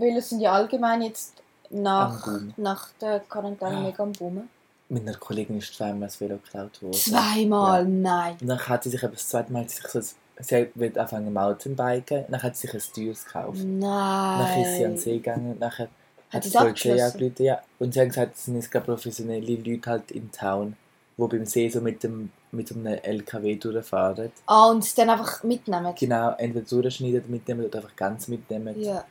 weil 0.00 0.16
es 0.16 0.30
sind 0.30 0.40
ja 0.40 0.52
allgemein 0.52 1.02
jetzt 1.02 1.34
nach, 1.70 2.26
nach 2.56 2.90
der 3.00 3.20
Quarantäne 3.20 3.76
Ah. 3.76 3.80
mega 3.80 4.02
am 4.02 4.12
Boomen. 4.12 4.48
Mit 4.88 5.02
einer 5.06 5.16
Kollegin 5.18 5.58
ist 5.58 5.74
zweimal 5.74 6.08
das 6.08 6.18
Velo 6.20 6.36
geklaut 6.36 6.82
worden. 6.82 6.94
Zweimal, 6.94 7.84
nein. 7.84 8.36
Und 8.40 8.46
dann 8.48 8.58
hat 8.58 8.84
sie 8.84 8.90
sich 8.90 9.02
eben 9.02 9.12
das 9.12 9.28
zweite 9.28 9.52
Mal 9.52 9.68
sich 9.68 9.86
so 9.86 10.00
sie 10.40 10.70
will 10.74 10.98
anfangen 10.98 11.32
Mountainbiken, 11.32 12.24
dann 12.28 12.42
hat 12.42 12.56
sie 12.56 12.66
sich 12.68 12.74
ein 12.74 12.94
teures 12.94 13.24
gekauft. 13.24 13.58
Dann 13.58 14.62
ist 14.62 14.76
sie 14.76 14.84
an 14.84 14.90
den 14.90 14.90
Nein. 14.90 14.96
See 14.96 15.16
gegangen 15.18 15.56
nachher 15.58 15.88
Hat 16.30 16.44
sie 16.44 16.50
Polizei 16.50 17.04
angerufen, 17.04 17.42
ja. 17.42 17.60
Und 17.78 17.92
sie 17.94 18.00
haben 18.00 18.08
gesagt, 18.08 18.36
es 18.36 18.44
sind 18.44 18.70
gerade 18.70 18.86
professionelle 18.86 19.56
Leute 19.56 19.90
halt 19.90 20.10
in 20.10 20.30
Town, 20.30 20.76
die 21.16 21.26
beim 21.26 21.44
See 21.44 21.68
so 21.68 21.80
mit 21.80 22.02
dem 22.02 22.30
mit 22.50 22.72
einem 22.72 22.86
LKW 22.86 23.56
durchfahren. 23.56 24.32
Ah, 24.46 24.70
und 24.70 24.82
es 24.82 24.94
dann 24.94 25.10
einfach 25.10 25.42
mitnehmen. 25.42 25.94
Genau, 25.98 26.34
entweder 26.38 26.64
durchschneiden 26.64 27.24
mitnehmen 27.30 27.66
oder 27.66 27.78
einfach 27.80 27.94
ganz 27.94 28.26
mitnehmen. 28.28 28.80
Ja. 28.80 29.04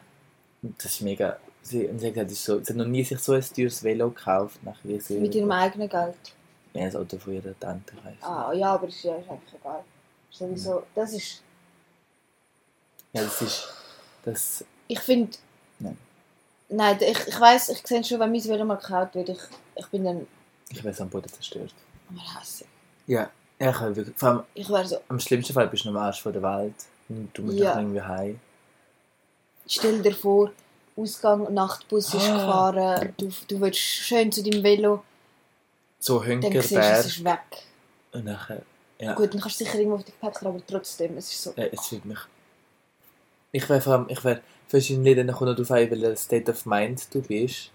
Das 0.61 0.85
ist 0.85 1.01
mega... 1.01 1.37
Sie, 1.61 1.85
und 1.85 1.99
sie 1.99 2.07
hat 2.07 2.13
gesagt, 2.13 2.31
das 2.31 2.37
ist 2.37 2.45
so, 2.45 2.63
sie 2.63 2.69
hat 2.71 2.77
noch 2.77 2.85
nie 2.85 3.03
sich 3.03 3.19
so 3.19 3.33
ein 3.33 3.41
teures 3.41 3.83
Velo 3.83 4.09
gekauft. 4.09 4.63
Nachher 4.63 5.01
sie 5.01 5.19
Mit 5.19 5.35
ihrem 5.35 5.51
eigenen 5.51 5.89
Geld. 5.89 6.15
Ja, 6.73 6.85
das 6.85 6.95
Auto 6.95 7.17
von 7.17 7.33
ihrer 7.33 7.59
Tante. 7.59 7.93
heisst. 8.03 8.23
Ah, 8.23 8.53
ja, 8.53 8.73
aber 8.73 8.87
ist 8.87 9.03
ja 9.03 9.15
ist 9.17 9.29
eigentlich 9.29 9.53
egal. 9.59 9.83
Sowieso, 10.29 10.83
das 10.95 11.13
ist. 11.13 11.41
Ja, 13.13 13.23
das 13.23 13.41
ist... 13.41 13.67
Das... 14.23 14.63
Ich 14.87 14.99
finde. 14.99 15.37
Nein. 15.79 15.97
Nein, 16.69 16.97
ich, 17.01 17.27
ich 17.27 17.39
weiss, 17.39 17.69
ich 17.69 17.85
sehe 17.85 18.03
schon, 18.03 18.19
wenn 18.19 18.31
mein 18.31 18.43
Velo 18.43 18.63
mal 18.65 18.75
gekauft 18.75 19.15
wird, 19.15 19.29
ich, 19.29 19.39
ich 19.75 19.87
bin 19.87 20.03
dann 20.05 20.27
Ich 20.69 20.83
wäre 20.83 20.93
so 20.93 21.03
am 21.03 21.09
Boden 21.09 21.29
zerstört. 21.29 21.73
am 22.09 22.35
Hassen. 22.35 22.67
Ja. 23.07 23.29
Ja, 23.59 23.71
ich 23.71 23.95
wirklich... 23.95 24.15
Vor 24.15 24.29
allem, 24.29 24.43
Ich 24.53 24.69
wäre 24.69 24.85
so, 24.87 24.97
am 25.07 25.19
schlimmsten 25.19 25.53
Fall 25.53 25.67
bist 25.67 25.83
du 25.83 25.91
noch 25.91 25.99
am 25.99 26.05
Arsch 26.07 26.21
von 26.21 26.31
der 26.31 26.43
Welt. 26.43 26.75
Und 27.09 27.29
du 27.33 27.41
musst 27.41 27.57
ja. 27.57 27.77
irgendwie 27.77 28.01
heim. 28.01 28.39
Stell 29.67 30.01
dir 30.01 30.13
vor, 30.15 30.51
Ausgang, 30.95 31.53
Nachtbus 31.53 32.13
ist 32.13 32.27
Ah. 32.27 32.33
gefahren, 32.33 33.13
du, 33.17 33.29
du 33.47 33.61
willst 33.61 33.79
schön 33.79 34.31
zu 34.31 34.41
deinem 34.41 34.63
Velo, 34.63 35.03
So 35.99 36.19
dann 36.23 36.41
siehst 36.41 36.53
du, 36.53 36.57
es 36.59 36.71
Hünkerberg. 36.71 37.05
ist 37.05 37.23
weg. 37.23 37.39
Und 38.13 38.25
nachher... 38.25 38.61
Ja. 38.99 39.13
Gut, 39.13 39.31
dann 39.33 39.41
kannst 39.41 39.59
du 39.61 39.63
sicher 39.65 39.77
irgendwo 39.77 39.97
auf 39.97 40.03
die 40.03 40.11
Gepäck 40.11 40.41
aber 40.43 40.59
trotzdem, 40.65 41.17
es 41.17 41.31
ist 41.31 41.43
so. 41.43 41.53
Ja, 41.55 41.65
es 41.65 41.91
wird 41.91 42.03
mich. 42.05 42.17
Ich 43.51 43.69
wäre 43.69 43.79
vor 43.79 43.93
allem, 43.93 44.05
ich 44.09 44.23
wäre 44.23 44.41
wahrscheinlich 44.71 45.15
dann 45.15 45.27
noch 45.27 45.39
darauf 45.39 45.71
ein, 45.71 45.91
welcher 45.91 46.15
State 46.15 46.49
of 46.51 46.65
Mind 46.65 47.13
du 47.13 47.21
bist. 47.21 47.69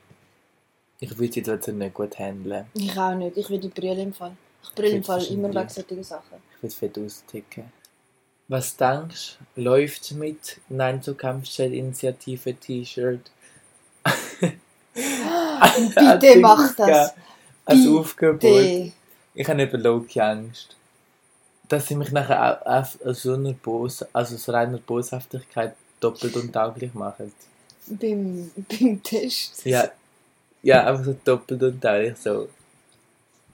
Ich 0.99 1.11
würde 1.11 1.29
die 1.29 1.33
Situation 1.41 1.79
nicht 1.79 1.95
gut 1.95 2.19
handeln. 2.19 2.67
Ich 2.75 2.97
auch 2.99 3.15
nicht, 3.15 3.37
ich 3.37 3.49
würde 3.49 3.69
brüllen 3.69 3.99
im 4.01 4.13
Fall. 4.13 4.37
Ich 4.65 4.71
brülle 4.75 4.91
im 4.91 5.05
Fall 5.05 5.25
immer 5.27 5.49
wegen 5.55 5.69
solchen 5.69 6.03
Sachen. 6.03 6.39
Ich 6.57 6.63
würde 6.63 6.75
fett 6.75 6.99
austicken. 6.99 7.73
Was 8.53 8.77
denkst 8.77 9.39
du, 9.57 9.63
läuft 9.63 10.13
mit 10.13 10.61
Nein 10.69 11.03
zur 11.03 11.17
Kampfjet-Initiative 11.17 12.53
T-Shirt? 12.53 13.31
Bitte 14.93 16.39
mach 16.39 16.77
das. 16.77 17.15
Als 17.65 17.79
Bitte. 17.79 17.99
Aufgebot. 17.99 18.93
Ich 19.35 19.49
habe 19.49 19.63
eben 19.63 19.81
Loki 19.81 20.21
Angst. 20.21 20.77
Dass 21.67 21.89
sie 21.89 21.95
mich 21.95 22.13
nachher 22.13 22.61
auf 22.67 22.99
so 23.15 23.33
einer 23.33 23.55
Bos 23.55 24.05
also 24.13 24.35
aus 24.35 24.49
reiner 24.51 24.77
Boshaftigkeit 24.77 25.75
doppelt 25.99 26.37
untauglich 26.37 26.93
machen. 26.93 27.33
Beim, 27.87 28.51
beim 28.69 29.03
Test. 29.03 29.65
Ja, 29.65 29.91
ja, 30.63 30.87
einfach 30.87 31.07
so 31.07 31.17
doppelt 31.25 31.63
untauglich. 31.63 32.19
So 32.19 32.51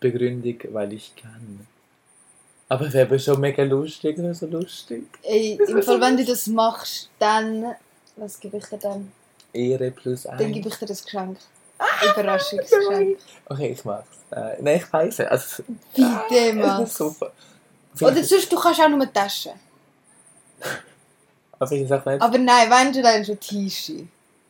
Begründung, 0.01 0.59
weil 0.73 0.93
ich 0.93 1.15
kann. 1.15 1.69
Aber 2.69 2.87
es 2.87 2.93
wäre 2.93 3.19
schon 3.19 3.41
mega 3.41 3.63
lustig, 3.65 4.19
so 4.33 4.47
lustig. 4.47 5.05
Ey, 5.23 5.59
im 5.69 5.83
Fall, 5.83 6.01
wenn 6.01 6.17
du 6.17 6.25
das 6.25 6.47
machst, 6.47 7.09
dann. 7.19 7.75
Was 8.17 8.39
gebe 8.39 8.59
ich 8.59 8.67
dir 8.67 8.79
dann? 8.79 9.11
Ehre 9.53 9.91
plus 9.91 10.25
Dann 10.25 10.39
eins. 10.39 10.53
gebe 10.53 10.69
ich 10.69 10.75
dir 10.77 10.87
das 10.87 11.05
Geschenk. 11.05 11.39
Überraschungsgeschenk. 12.13 13.19
Okay, 13.47 13.69
ich 13.71 13.85
mach's. 13.85 14.07
Äh, 14.31 14.61
nein, 14.61 14.77
ich 14.77 14.93
weiß 14.93 15.21
es. 15.21 15.27
Also, 15.27 15.63
Bitte, 15.95 16.53
Mann. 16.55 16.83
ist 16.83 16.97
super. 16.97 17.33
Oder 18.01 18.23
sonst, 18.23 18.53
du 18.53 18.57
kannst 18.59 18.81
auch 18.81 18.89
nur 18.89 19.11
Taschen. 19.13 19.53
Aber 21.59 21.73
ich 21.73 21.89
sag 21.89 22.05
nicht. 22.07 22.21
Aber 22.21 22.39
nein, 22.39 22.71
wenn 22.71 22.93
du 22.93 23.03
dann 23.03 23.25
schon 23.25 23.41
Tische. 23.41 24.07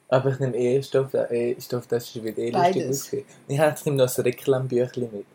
Aber 0.08 0.30
ich 0.30 0.38
nehme 0.38 0.56
eh 0.56 0.82
Stoff, 0.82 1.12
äh, 1.14 1.54
Stoff 1.60 1.86
das 1.86 2.14
wird 2.22 2.38
eh 2.38 2.50
lustig 2.50 2.88
aussehen. 2.88 3.24
Ich 3.46 3.58
jetzt 3.58 3.86
noch 3.86 4.16
ein 4.18 4.22
Reklambüchlein 4.22 5.10
mit. 5.12 5.26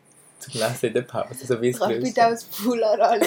Zum 0.44 0.60
Lesen 0.60 0.88
in 0.88 0.94
der 0.94 1.02
Pause, 1.04 1.46
so 1.46 1.62
wie 1.62 1.70
es 1.70 1.80
grösste. 1.80 2.02
bitte 2.02 2.28
auch 2.28 2.38
Fuller 2.52 3.00
an. 3.00 3.22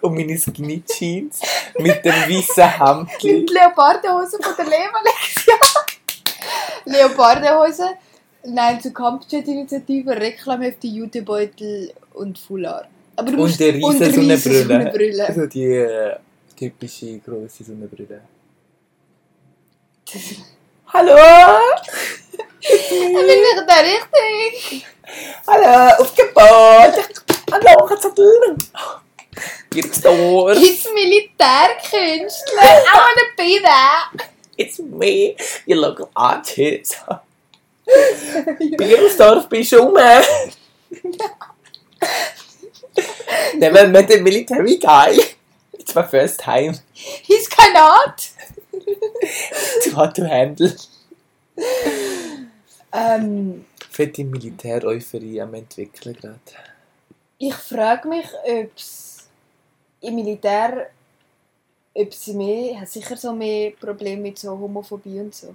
Und 0.00 0.14
meine 0.14 0.36
Skinny 0.36 0.82
Jeans 0.84 1.40
mit 1.78 2.04
dem 2.04 2.12
weißen 2.12 2.78
Hemdli. 2.78 3.32
Mit 3.40 3.50
Leopardenhose 3.50 4.38
von 4.42 4.54
der 4.56 4.64
Leva-Lektion. 4.64 5.58
Leopardenhose. 6.86 7.86
Nein, 8.46 8.80
zur 8.80 8.92
Kampfjet-Initiative, 8.92 10.10
Reklamhefte, 10.10 10.86
Jutebeutel 10.86 11.92
und 12.14 12.38
Foulard. 12.38 12.88
Aber 13.16 13.30
du 13.30 13.36
musst 13.36 13.54
Und 13.54 13.60
der 13.60 13.74
riesen 13.74 14.12
Sonnenbrille. 14.12 14.64
Sonnenbrille. 14.64 15.26
Also 15.26 15.46
die 15.46 15.64
äh, 15.64 16.16
typische 16.56 17.18
grosse 17.20 17.64
Sonnenbrille. 17.64 18.20
Hallo! 20.92 21.16
Ich 22.66 22.88
bin 22.88 23.26
nicht 23.26 23.64
da 23.68 23.74
richtig. 23.74 24.86
Hallo, 25.46 26.02
Aufgebot! 26.02 26.94
Hallo, 27.52 27.86
Katzel! 27.86 28.56
Er 28.74 28.96
Gibt's 29.70 30.00
da? 30.00 30.10
It's 30.52 30.86
Militärkünstler. 30.94 32.62
I 32.62 32.94
wanna 32.94 33.26
be 33.36 33.60
that. 33.62 34.12
It's 34.56 34.78
me, 34.78 35.36
your 35.66 35.78
local 35.80 36.08
artist. 36.14 37.04
Bielsdorf 38.78 39.48
bist 39.48 39.72
du 39.72 39.78
rum. 39.78 40.24
Never 43.56 43.88
met 43.88 44.10
a 44.10 44.22
military 44.22 44.78
guy. 44.78 45.18
It's 45.72 45.94
my 45.94 46.04
first 46.04 46.40
time 46.40 46.78
He's 46.94 47.46
cannot. 47.48 48.30
to 49.82 49.90
how 49.96 50.06
to 50.06 50.26
handle. 50.26 50.72
Ähm, 52.92 53.64
Fette 53.94 54.24
Militär-Euphorie 54.24 55.40
am 55.40 55.54
entwickeln 55.54 56.16
gerade. 56.16 56.40
ich 57.38 57.54
frage 57.54 58.08
mich, 58.08 58.26
ob 58.44 58.70
es 58.76 59.28
im 60.00 60.16
Militär, 60.16 60.90
ob 61.94 62.12
sie 62.12 62.34
mehr, 62.34 62.80
hat 62.80 62.88
sicher 62.88 63.16
so 63.16 63.32
mehr 63.32 63.70
Probleme 63.70 64.22
mit 64.22 64.38
so 64.38 64.50
Homophobie 64.58 65.20
und 65.20 65.32
so. 65.32 65.54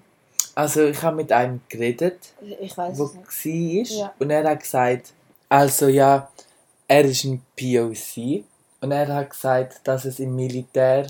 Also 0.56 0.86
ich 0.86 1.02
habe 1.02 1.17
mit 1.17 1.32
einem 1.34 1.60
geredet, 1.67 2.34
Ich 2.62 2.78
weiß 2.78 2.97
wo 2.97 3.04
war 3.13 3.84
Ja. 3.84 4.13
und 4.19 4.30
er 4.30 4.43
hat 4.49 4.60
gesagt, 4.62 5.13
also 5.49 5.88
ja, 5.88 6.30
er 6.88 7.06
ist 7.06 7.25
ein 7.25 7.41
POC 7.58 8.43
und 8.82 8.91
er 8.91 9.08
hat 9.13 9.32
gesagt, 9.32 9.82
dass 9.84 10.06
es 10.06 10.19
im 10.19 10.34
Militär 10.36 11.08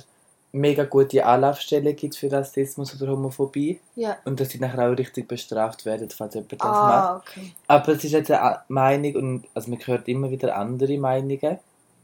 mega 0.51 0.83
gute 0.85 1.25
Anlaufstellen 1.25 1.95
gibt 1.95 2.15
für 2.15 2.31
Rassismus 2.31 2.99
oder 2.99 3.11
Homophobie 3.11 3.79
Ja. 3.95 4.17
und 4.25 4.39
dass 4.39 4.49
sie 4.49 4.59
nachher 4.59 4.89
auch 4.91 4.97
richtig 4.97 5.27
bestraft 5.27 5.85
werden, 5.85 6.09
falls 6.09 6.33
jemand 6.33 6.53
das 6.53 6.59
macht. 6.59 6.69
Ah, 6.71 7.15
okay. 7.17 7.53
Aber 7.67 7.89
es 7.93 8.03
ist 8.03 8.11
jetzt 8.13 8.31
eine 8.31 8.59
Meinung 8.67 9.15
und 9.15 9.47
also 9.53 9.69
man 9.69 9.79
hört 9.85 10.07
immer 10.07 10.31
wieder 10.31 10.55
andere 10.55 10.97
Meinungen, 10.97 11.59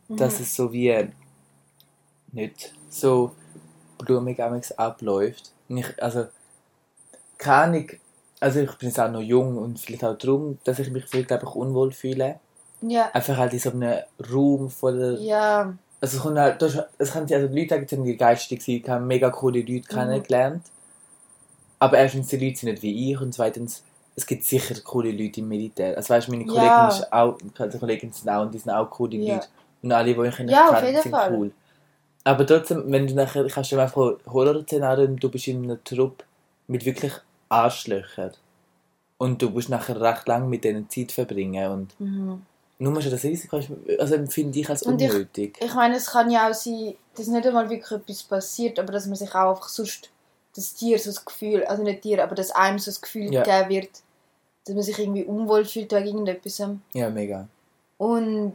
Mhm. 0.07 0.17
dass 0.17 0.39
es 0.39 0.55
so 0.55 0.71
wie 0.71 1.07
nicht 2.31 2.73
so 2.89 3.31
blumig 3.97 4.39
abläuft. 4.77 5.51
Und 5.67 5.77
ich, 5.77 6.03
also 6.03 6.25
keine 7.39 7.77
Ahnung, 7.77 7.89
also 8.39 8.59
ich 8.59 8.71
bin 8.75 8.89
jetzt 8.89 8.99
auch 8.99 9.09
noch 9.09 9.21
jung 9.21 9.57
und 9.57 9.79
vielleicht 9.79 10.03
auch 10.03 10.17
darum, 10.17 10.59
dass 10.63 10.77
ich 10.79 10.91
mich 10.91 11.05
vielleicht 11.05 11.31
einfach 11.31 11.55
unwohl 11.55 11.91
fühle. 11.91 12.39
Ja. 12.81 13.09
Einfach 13.13 13.37
halt 13.37 13.53
in 13.53 13.59
so 13.59 13.71
einem 13.71 13.99
Raum 14.31 14.69
voller... 14.69 15.17
Ja. 15.19 15.73
Also 16.01 16.17
es 16.17 16.23
kommt 16.23 16.37
halt, 16.37 16.61
du 16.61 16.65
hast- 16.65 16.87
es 16.97 17.11
kann, 17.11 17.23
also 17.31 17.47
die 17.47 17.59
Leute 17.59 17.69
sagen, 17.75 17.87
haben 17.91 18.03
die 18.05 18.17
geistig 18.17 18.59
gewesen, 18.59 18.81
ich 18.83 18.89
habe 18.89 19.03
mega 19.05 19.29
coole 19.29 19.59
Leute 19.59 19.71
Mhm. 19.73 19.83
kennengelernt. 19.83 20.63
Aber 21.79 21.97
erstens, 21.97 22.27
die 22.27 22.37
Leute 22.37 22.57
sind 22.57 22.69
nicht 22.71 22.83
wie 22.83 23.11
ich 23.11 23.19
und 23.19 23.33
zweitens, 23.33 23.83
es 24.15 24.25
gibt 24.25 24.43
sicher 24.43 24.75
coole 24.83 25.11
Leute 25.11 25.41
im 25.41 25.47
Militär. 25.49 25.95
Also 25.97 26.13
weißt 26.13 26.27
du, 26.27 26.31
meine 26.31 26.45
Kollegen, 26.45 26.67
Ja. 26.67 26.87
ist 26.87 27.11
auch, 27.11 27.37
die 27.37 27.77
Kollegen 27.77 28.11
sind 28.11 28.29
auch 28.29 28.41
und 28.43 28.53
die 28.53 28.59
sind 28.59 28.71
auch 28.71 28.89
coole 28.89 29.17
Ja. 29.17 29.35
Leute. 29.35 29.47
Und 29.81 29.91
alle, 29.91 30.13
die 30.15 30.21
ich 30.21 30.39
Ja, 30.49 30.69
auf 30.69 30.75
kenne, 30.75 30.87
jeden 30.91 31.01
sind 31.01 31.11
Fall. 31.11 31.33
cool. 31.33 31.51
Aber 32.23 32.45
trotzdem, 32.47 32.83
wenn 32.91 33.05
du 33.07 33.13
nachher, 33.13 33.45
kannst 33.47 33.71
du 33.71 33.77
einfach 33.79 34.13
Horrorszenarien 34.25 35.15
du 35.17 35.29
bist 35.29 35.47
in 35.47 35.63
einem 35.63 35.83
Trupp 35.83 36.23
mit 36.67 36.85
wirklich 36.85 37.13
Arschlöchern. 37.49 38.31
Und 39.17 39.41
du 39.41 39.49
musst 39.49 39.69
nachher 39.69 39.99
recht 40.01 40.27
lang 40.27 40.49
mit 40.49 40.63
denen 40.63 40.89
Zeit 40.89 41.11
verbringen 41.11 41.69
und 41.71 41.99
Mhm. 41.99 42.41
Nur 42.77 42.93
du 43.01 43.09
das 43.09 43.23
Risiko, 43.23 43.59
also 43.99 44.15
empfinde 44.15 44.59
ich 44.59 44.69
als 44.69 44.83
Und 44.83 45.01
ich- 45.01 45.09
unnötig. 45.11 45.57
Ich 45.61 45.73
meine, 45.73 45.95
es 45.95 46.07
kann 46.07 46.29
ja 46.29 46.49
auch 46.49 46.53
sein, 46.53 46.95
dass 47.15 47.27
nicht 47.27 47.47
einmal 47.47 47.69
wirklich 47.69 47.91
etwas 47.91 48.23
passiert, 48.23 48.79
aber 48.79 48.91
dass 48.91 49.05
man 49.05 49.15
sich 49.15 49.33
auch 49.33 49.51
einfach 49.51 49.69
sonst 49.69 50.09
das 50.55 50.73
Tier 50.73 50.97
so 50.99 51.09
das 51.11 51.23
Gefühl, 51.23 51.63
also 51.65 51.83
nicht 51.83 52.01
Tier, 52.01 52.23
aber 52.23 52.35
dass 52.35 52.51
einem 52.51 52.79
so 52.79 52.91
das 52.91 53.01
Gefühl 53.01 53.33
Ja. 53.33 53.43
gegeben 53.43 53.69
wird, 53.69 53.89
dass 54.65 54.75
man 54.75 54.83
sich 54.83 54.97
irgendwie 54.99 55.23
unwohl 55.23 55.63
fühlt 55.65 55.91
wegen 55.91 56.05
irgendetwas. 56.07 56.61
ja, 56.93 57.09
mega. 57.09 57.47
Und 57.97 58.53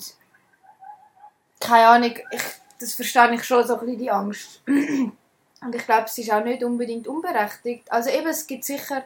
keine 1.61 1.89
Ahnung, 1.89 2.15
ich, 2.33 2.43
das 2.79 2.95
verstehe 2.95 3.35
ich 3.35 3.45
schon 3.45 3.67
so 3.67 3.75
ein 3.75 3.81
bisschen 3.81 3.99
die 3.99 4.11
Angst. 4.11 4.63
Und 4.67 5.75
ich 5.75 5.85
glaube, 5.85 6.05
es 6.07 6.17
ist 6.17 6.33
auch 6.33 6.43
nicht 6.43 6.65
unbedingt 6.65 7.07
unberechtigt. 7.07 7.91
Also 7.93 8.09
eben, 8.11 8.29
es 8.29 8.47
gibt 8.47 8.65
sicher... 8.65 9.05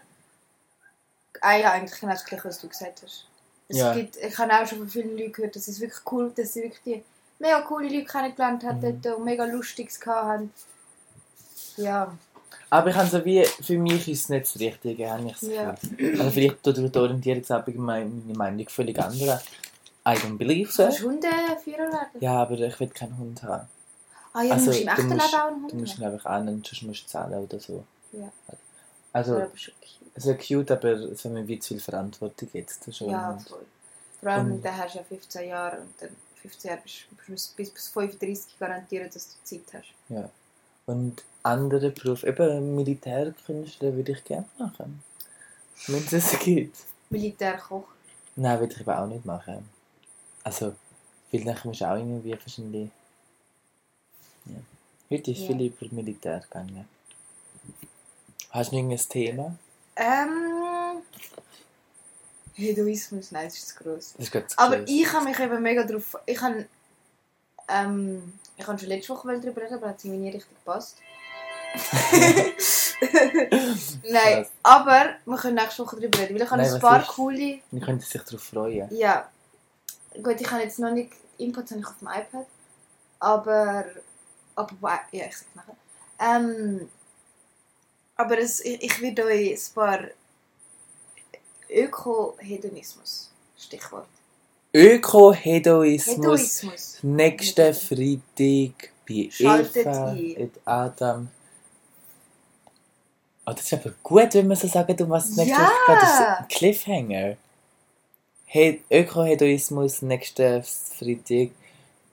Ah 1.41 1.57
ja, 1.57 1.73
eigentlich 1.73 1.99
genau 2.01 2.13
das 2.13 2.25
gleiche, 2.25 2.45
was 2.49 2.61
du 2.61 2.69
gesagt 2.69 3.03
hast. 3.03 3.27
Es 3.69 3.79
Ja. 3.79 3.95
gibt, 3.95 4.17
ich 4.17 4.39
habe 4.39 4.53
auch 4.53 4.67
schon 4.67 4.79
von 4.79 4.89
vielen 4.89 5.17
Leuten 5.17 5.33
gehört, 5.33 5.57
dass 5.57 5.69
es 5.69 5.81
wirklich 5.81 6.01
cool 6.13 6.31
dass 6.37 6.53
sie 6.53 6.63
wirklich 6.63 6.83
die 6.85 7.03
mega 7.39 7.61
coole 7.63 7.89
Leute 7.89 8.05
kennengelernt 8.05 8.63
hat 8.65 8.83
Mhm. 8.83 9.01
dort 9.03 9.17
und 9.19 9.25
mega 9.25 9.45
Lustiges 9.45 9.99
gehabt 10.01 10.25
haben. 10.27 10.53
Ja, 11.77 12.17
Aber 12.71 12.91
ich 12.91 12.97
habe 12.97 13.09
so 13.09 13.25
wie, 13.25 13.45
für 13.45 13.79
mich 13.79 14.09
ist 14.09 14.25
es 14.25 14.29
nicht 14.29 14.47
das 14.47 14.59
Richtige, 14.61 15.11
habe 15.11 15.29
ich 15.29 15.43
Ja. 15.43 15.75
Also 16.19 16.31
vielleicht 16.31 16.63
tut 16.63 16.77
die 16.77 16.99
Orientierungsabend 16.99 17.77
meine 17.79 18.05
meine 18.07 18.37
Meinung 18.39 18.69
völlig 18.69 18.99
andere. 18.99 19.41
I 20.07 20.11
don't 20.13 20.37
believe 20.37 20.71
so. 20.71 20.83
kannst 20.85 21.01
du 21.01 21.05
Hundeführer 21.11 21.91
werden? 21.93 22.21
Ja, 22.21 22.43
aber 22.43 22.59
ich 22.59 22.79
will 22.81 22.89
keinen 22.89 23.17
Hund 23.19 23.43
haben. 23.43 23.69
Ah 24.35 24.43
ja, 24.43 24.53
Also, 24.55 24.67
du 24.67 24.71
musst 24.71 24.81
im 24.81 24.87
du 24.87 24.93
echten 24.93 25.09
musst- 25.09 25.33
Leben 25.33 25.41
auch 25.43 25.47
einen 25.47 25.63
Hund 25.63 25.73
Du 25.73 25.77
musst 25.77 25.93
haben. 25.95 26.03
ihn 26.03 26.13
einfach 26.13 26.27
annehmen, 26.31 26.63
sonst 26.65 26.83
musst 26.83 27.03
du 27.05 27.07
zahlen 27.09 27.35
oder 27.45 27.61
so. 27.61 27.85
Ja. 28.13 28.33
Also, 28.49 28.63
Ja, 29.15 29.21
aber 29.21 29.57
schon 29.57 29.75
cute. 29.81 30.25
wäre 30.27 30.39
cute, 30.39 30.71
aber 30.73 30.91
es 30.93 31.25
wäre 31.25 31.35
mir 31.35 31.49
wie 31.49 31.59
zu 31.59 31.75
viel 31.75 31.81
Verantwortung 31.81 32.49
jetzt. 32.53 32.95
Schon 32.95 33.11
Ja, 33.11 33.39
voll. 33.39 33.65
Vor 34.21 34.31
allem, 34.31 34.53
Und- 34.53 34.65
dann 34.65 34.77
hast 34.77 34.95
du 34.95 34.99
ja 34.99 35.05
15 35.05 35.49
Jahre 35.49 35.79
und 35.81 35.91
dann 36.01 36.11
15 36.43 36.69
Jahre 36.71 36.83
bist 36.83 37.07
du 37.11 37.33
bis, 37.33 37.49
bis 37.73 37.89
35 37.89 38.59
garantieren, 38.59 39.11
dass 39.13 39.29
du 39.29 39.45
Zeit 39.45 39.73
hast. 39.73 39.89
Ja. 40.09 40.29
Und 40.87 41.25
andere 41.43 41.91
Berufe, 41.91 42.27
eben 42.27 42.75
Militärkünstler 42.77 43.95
würde 43.95 44.13
ich 44.13 44.25
gerne 44.25 44.47
machen. 44.59 45.03
Wenn 45.87 46.05
es 46.05 46.13
es 46.13 46.39
gibt. 46.41 46.77
Militärkoch. 47.11 47.85
Nein, 48.37 48.61
würde 48.61 48.75
ich 48.75 48.81
aber 48.81 49.01
auch 49.01 49.07
nicht 49.07 49.25
machen. 49.25 49.69
Also, 50.43 50.75
vielleicht 51.31 51.65
musst 51.65 51.81
du 51.81 51.85
auch 51.87 51.97
irgendwie 51.97 52.33
wahrscheinlich... 52.33 52.91
Ja. 54.47 54.57
Heute 55.11 55.31
ist 55.31 55.41
Ja. 55.41 55.47
viel 55.49 55.63
über 55.67 55.95
Militär 55.95 56.41
gegangen. 56.41 56.87
Hast 58.55 58.71
du 58.71 58.77
irgendein 58.77 58.99
Thema? 58.99 59.59
Ähm. 59.97 61.03
Hedoismus, 62.55 63.33
nein, 63.33 63.47
das 63.47 63.57
ist 63.59 63.69
zu 63.71 63.75
gross. 63.83 64.15
Das 64.17 64.29
ist 64.29 64.51
zu 64.53 64.59
Aber 64.59 64.77
gross. 64.77 64.89
ich 64.89 65.13
habe 65.13 65.25
mich 65.25 65.39
eben 65.41 65.61
mega 65.61 65.83
drauf. 65.83 66.17
Ich 66.25 66.41
habe. 66.41 66.67
Ähm, 67.69 68.39
ich 68.57 68.65
habe 68.65 68.79
schon 68.79 68.89
letzte 68.89 69.13
Woche 69.13 69.41
darüber 69.41 69.61
reden, 69.61 69.75
aber 69.75 69.89
hat 69.89 69.99
es 69.99 70.05
mir 70.05 70.17
nie 70.17 70.31
richtig 70.31 70.55
gepasst. 70.57 70.99
Nein, 74.05 74.45
Krass. 74.45 74.51
aber 74.63 75.07
wir 75.25 75.37
können 75.37 75.57
nächste 75.57 75.85
Woche 75.85 75.97
darüber 75.97 76.19
reden, 76.21 76.35
weil 76.37 76.43
ich 76.43 76.51
habe 76.51 76.63
Nein, 76.63 76.73
ein 76.75 76.81
paar 76.81 77.01
ist? 77.01 77.09
coole. 77.09 77.59
Man 77.73 77.81
könnte 77.81 78.07
sich 78.07 78.23
darauf 78.23 78.43
freuen. 78.45 78.89
Ja. 78.97 79.29
Gut, 80.23 80.41
ich 80.41 80.49
habe 80.49 80.63
jetzt 80.63 80.79
noch 80.79 80.93
nicht. 80.93 81.13
Inputs 81.39 81.73
habe 81.73 81.81
ich 81.81 81.87
auf 81.89 81.99
dem 81.99 82.07
iPad. 82.07 82.47
Aber. 83.19 83.85
Aber 84.55 85.01
ja, 85.11 85.25
ich 85.25 85.37
sag's 85.37 85.51
nachher. 85.57 85.77
Ähm, 86.21 86.89
aber 88.17 88.39
es, 88.39 88.61
ich, 88.65 88.83
ich 88.83 89.01
werde 89.01 89.25
euch 89.25 89.53
ein 89.53 89.75
paar 89.75 90.01
Ökohedonismus. 91.69 93.31
Stichwort. 93.59 94.07
Öko-Hedoismus. 94.75 96.17
Hedoismus. 96.17 96.99
Nächsten 97.03 97.75
Freitag 97.75 98.91
bei 99.09 99.29
Schaltet 99.31 99.87
Eva 99.87 100.09
ein. 100.09 100.37
und 100.37 100.61
Adam. 100.65 101.29
Oh, 103.47 103.53
das 103.53 103.65
ist 103.65 103.75
aber 103.75 103.95
gut, 104.03 104.35
wenn 104.35 104.49
man 104.49 104.57
so 104.57 104.67
sagt, 104.67 105.01
um 105.01 105.11
was 105.11 105.29
es 105.29 105.37
nächste 105.37 105.61
Ja! 105.61 105.69
Woche 105.69 105.93
geht. 105.93 106.03
Das 106.03 106.13
ist 106.13 106.21
ein 106.21 106.49
Cliffhanger. 106.49 107.37
He 108.47 108.83
Öko-Hedoismus 108.91 110.03
nächsten 110.03 110.63
Freitag 110.63 111.51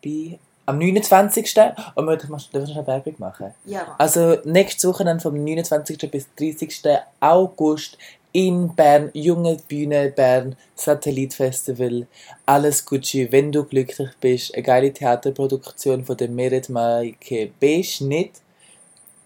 bei... 0.03 0.39
Am 0.71 0.77
29. 0.77 1.53
Und 1.95 2.05
wir 2.05 2.15
dürfen 2.15 2.39
wir 2.53 2.61
noch 2.61 2.87
Werbung 2.87 3.15
machen. 3.17 3.53
Ja. 3.65 3.93
Also 3.97 4.37
nächstes 4.45 4.89
Wochenende 4.89 5.21
vom 5.21 5.33
29. 5.33 6.09
bis 6.09 6.27
30. 6.37 6.97
August 7.19 7.97
in 8.31 8.73
Bern, 8.73 9.09
Junge 9.11 9.57
Bühne 9.67 10.13
Bern, 10.15 10.55
Satellitfestival, 10.75 12.07
alles 12.45 12.85
Gucci, 12.85 13.29
wenn 13.33 13.51
du 13.51 13.65
glücklich 13.65 14.11
bist, 14.21 14.55
eine 14.55 14.63
geile 14.63 14.93
Theaterproduktion 14.93 16.05
von 16.05 16.15
der 16.15 16.29
Merit 16.29 16.69
Maike 16.69 17.51
B-Schnitt. 17.59 18.31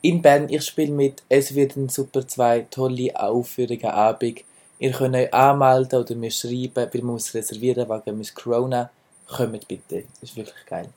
In 0.02 0.24
Bern, 0.24 0.50
ich 0.50 0.66
spiele 0.66 0.94
mit, 0.94 1.22
es 1.30 1.54
wird 1.54 1.76
ein 1.76 1.90
super 1.90 2.28
zwei 2.28 2.66
tolle 2.72 3.16
Aufführungen 3.20 3.86
Abend. 3.86 4.44
Ihr 4.80 4.94
könnt 4.94 5.16
euch 5.16 5.32
anmelden 5.32 6.00
oder 6.00 6.16
mir 6.16 6.32
schreiben, 6.32 6.72
weil 6.74 6.90
man 7.04 7.14
muss 7.14 7.36
reservieren 7.36 7.88
wegen 7.88 8.28
Corona. 8.34 8.90
Kommt 9.28 9.68
bitte, 9.68 10.06
das 10.20 10.32
ist 10.32 10.36
wirklich 10.36 10.66
geil. 10.66 10.90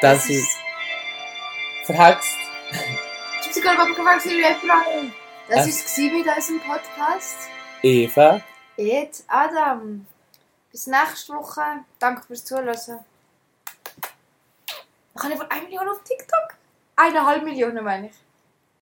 Das 0.00 0.28
ist 0.28 0.58
verhext. 1.84 2.36
Ich 2.70 3.46
habe 3.46 3.54
sogar 3.54 3.74
überhaupt 3.74 3.96
gefragt, 3.96 4.24
wie 4.26 4.38
wir 4.38 4.54
fragen. 4.56 5.14
Das 5.48 5.66
es 5.66 5.96
mit 5.96 6.26
unserem 6.26 6.60
Podcast. 6.60 7.48
Eva. 7.82 8.40
Jetzt 8.76 9.24
Adam. 9.28 10.06
Bis 10.70 10.86
nächste 10.86 11.32
Woche. 11.32 11.62
Danke 11.98 12.22
fürs 12.26 12.44
Zuhören. 12.44 12.68
Ich 15.14 15.22
habe 15.22 15.38
wohl 15.38 15.46
1 15.48 15.62
Million 15.64 15.88
auf 15.88 16.02
TikTok. 16.02 16.56
Eineinhalb 16.96 17.42
Millionen 17.44 17.82
meine 17.84 18.08
ich. 18.08 18.25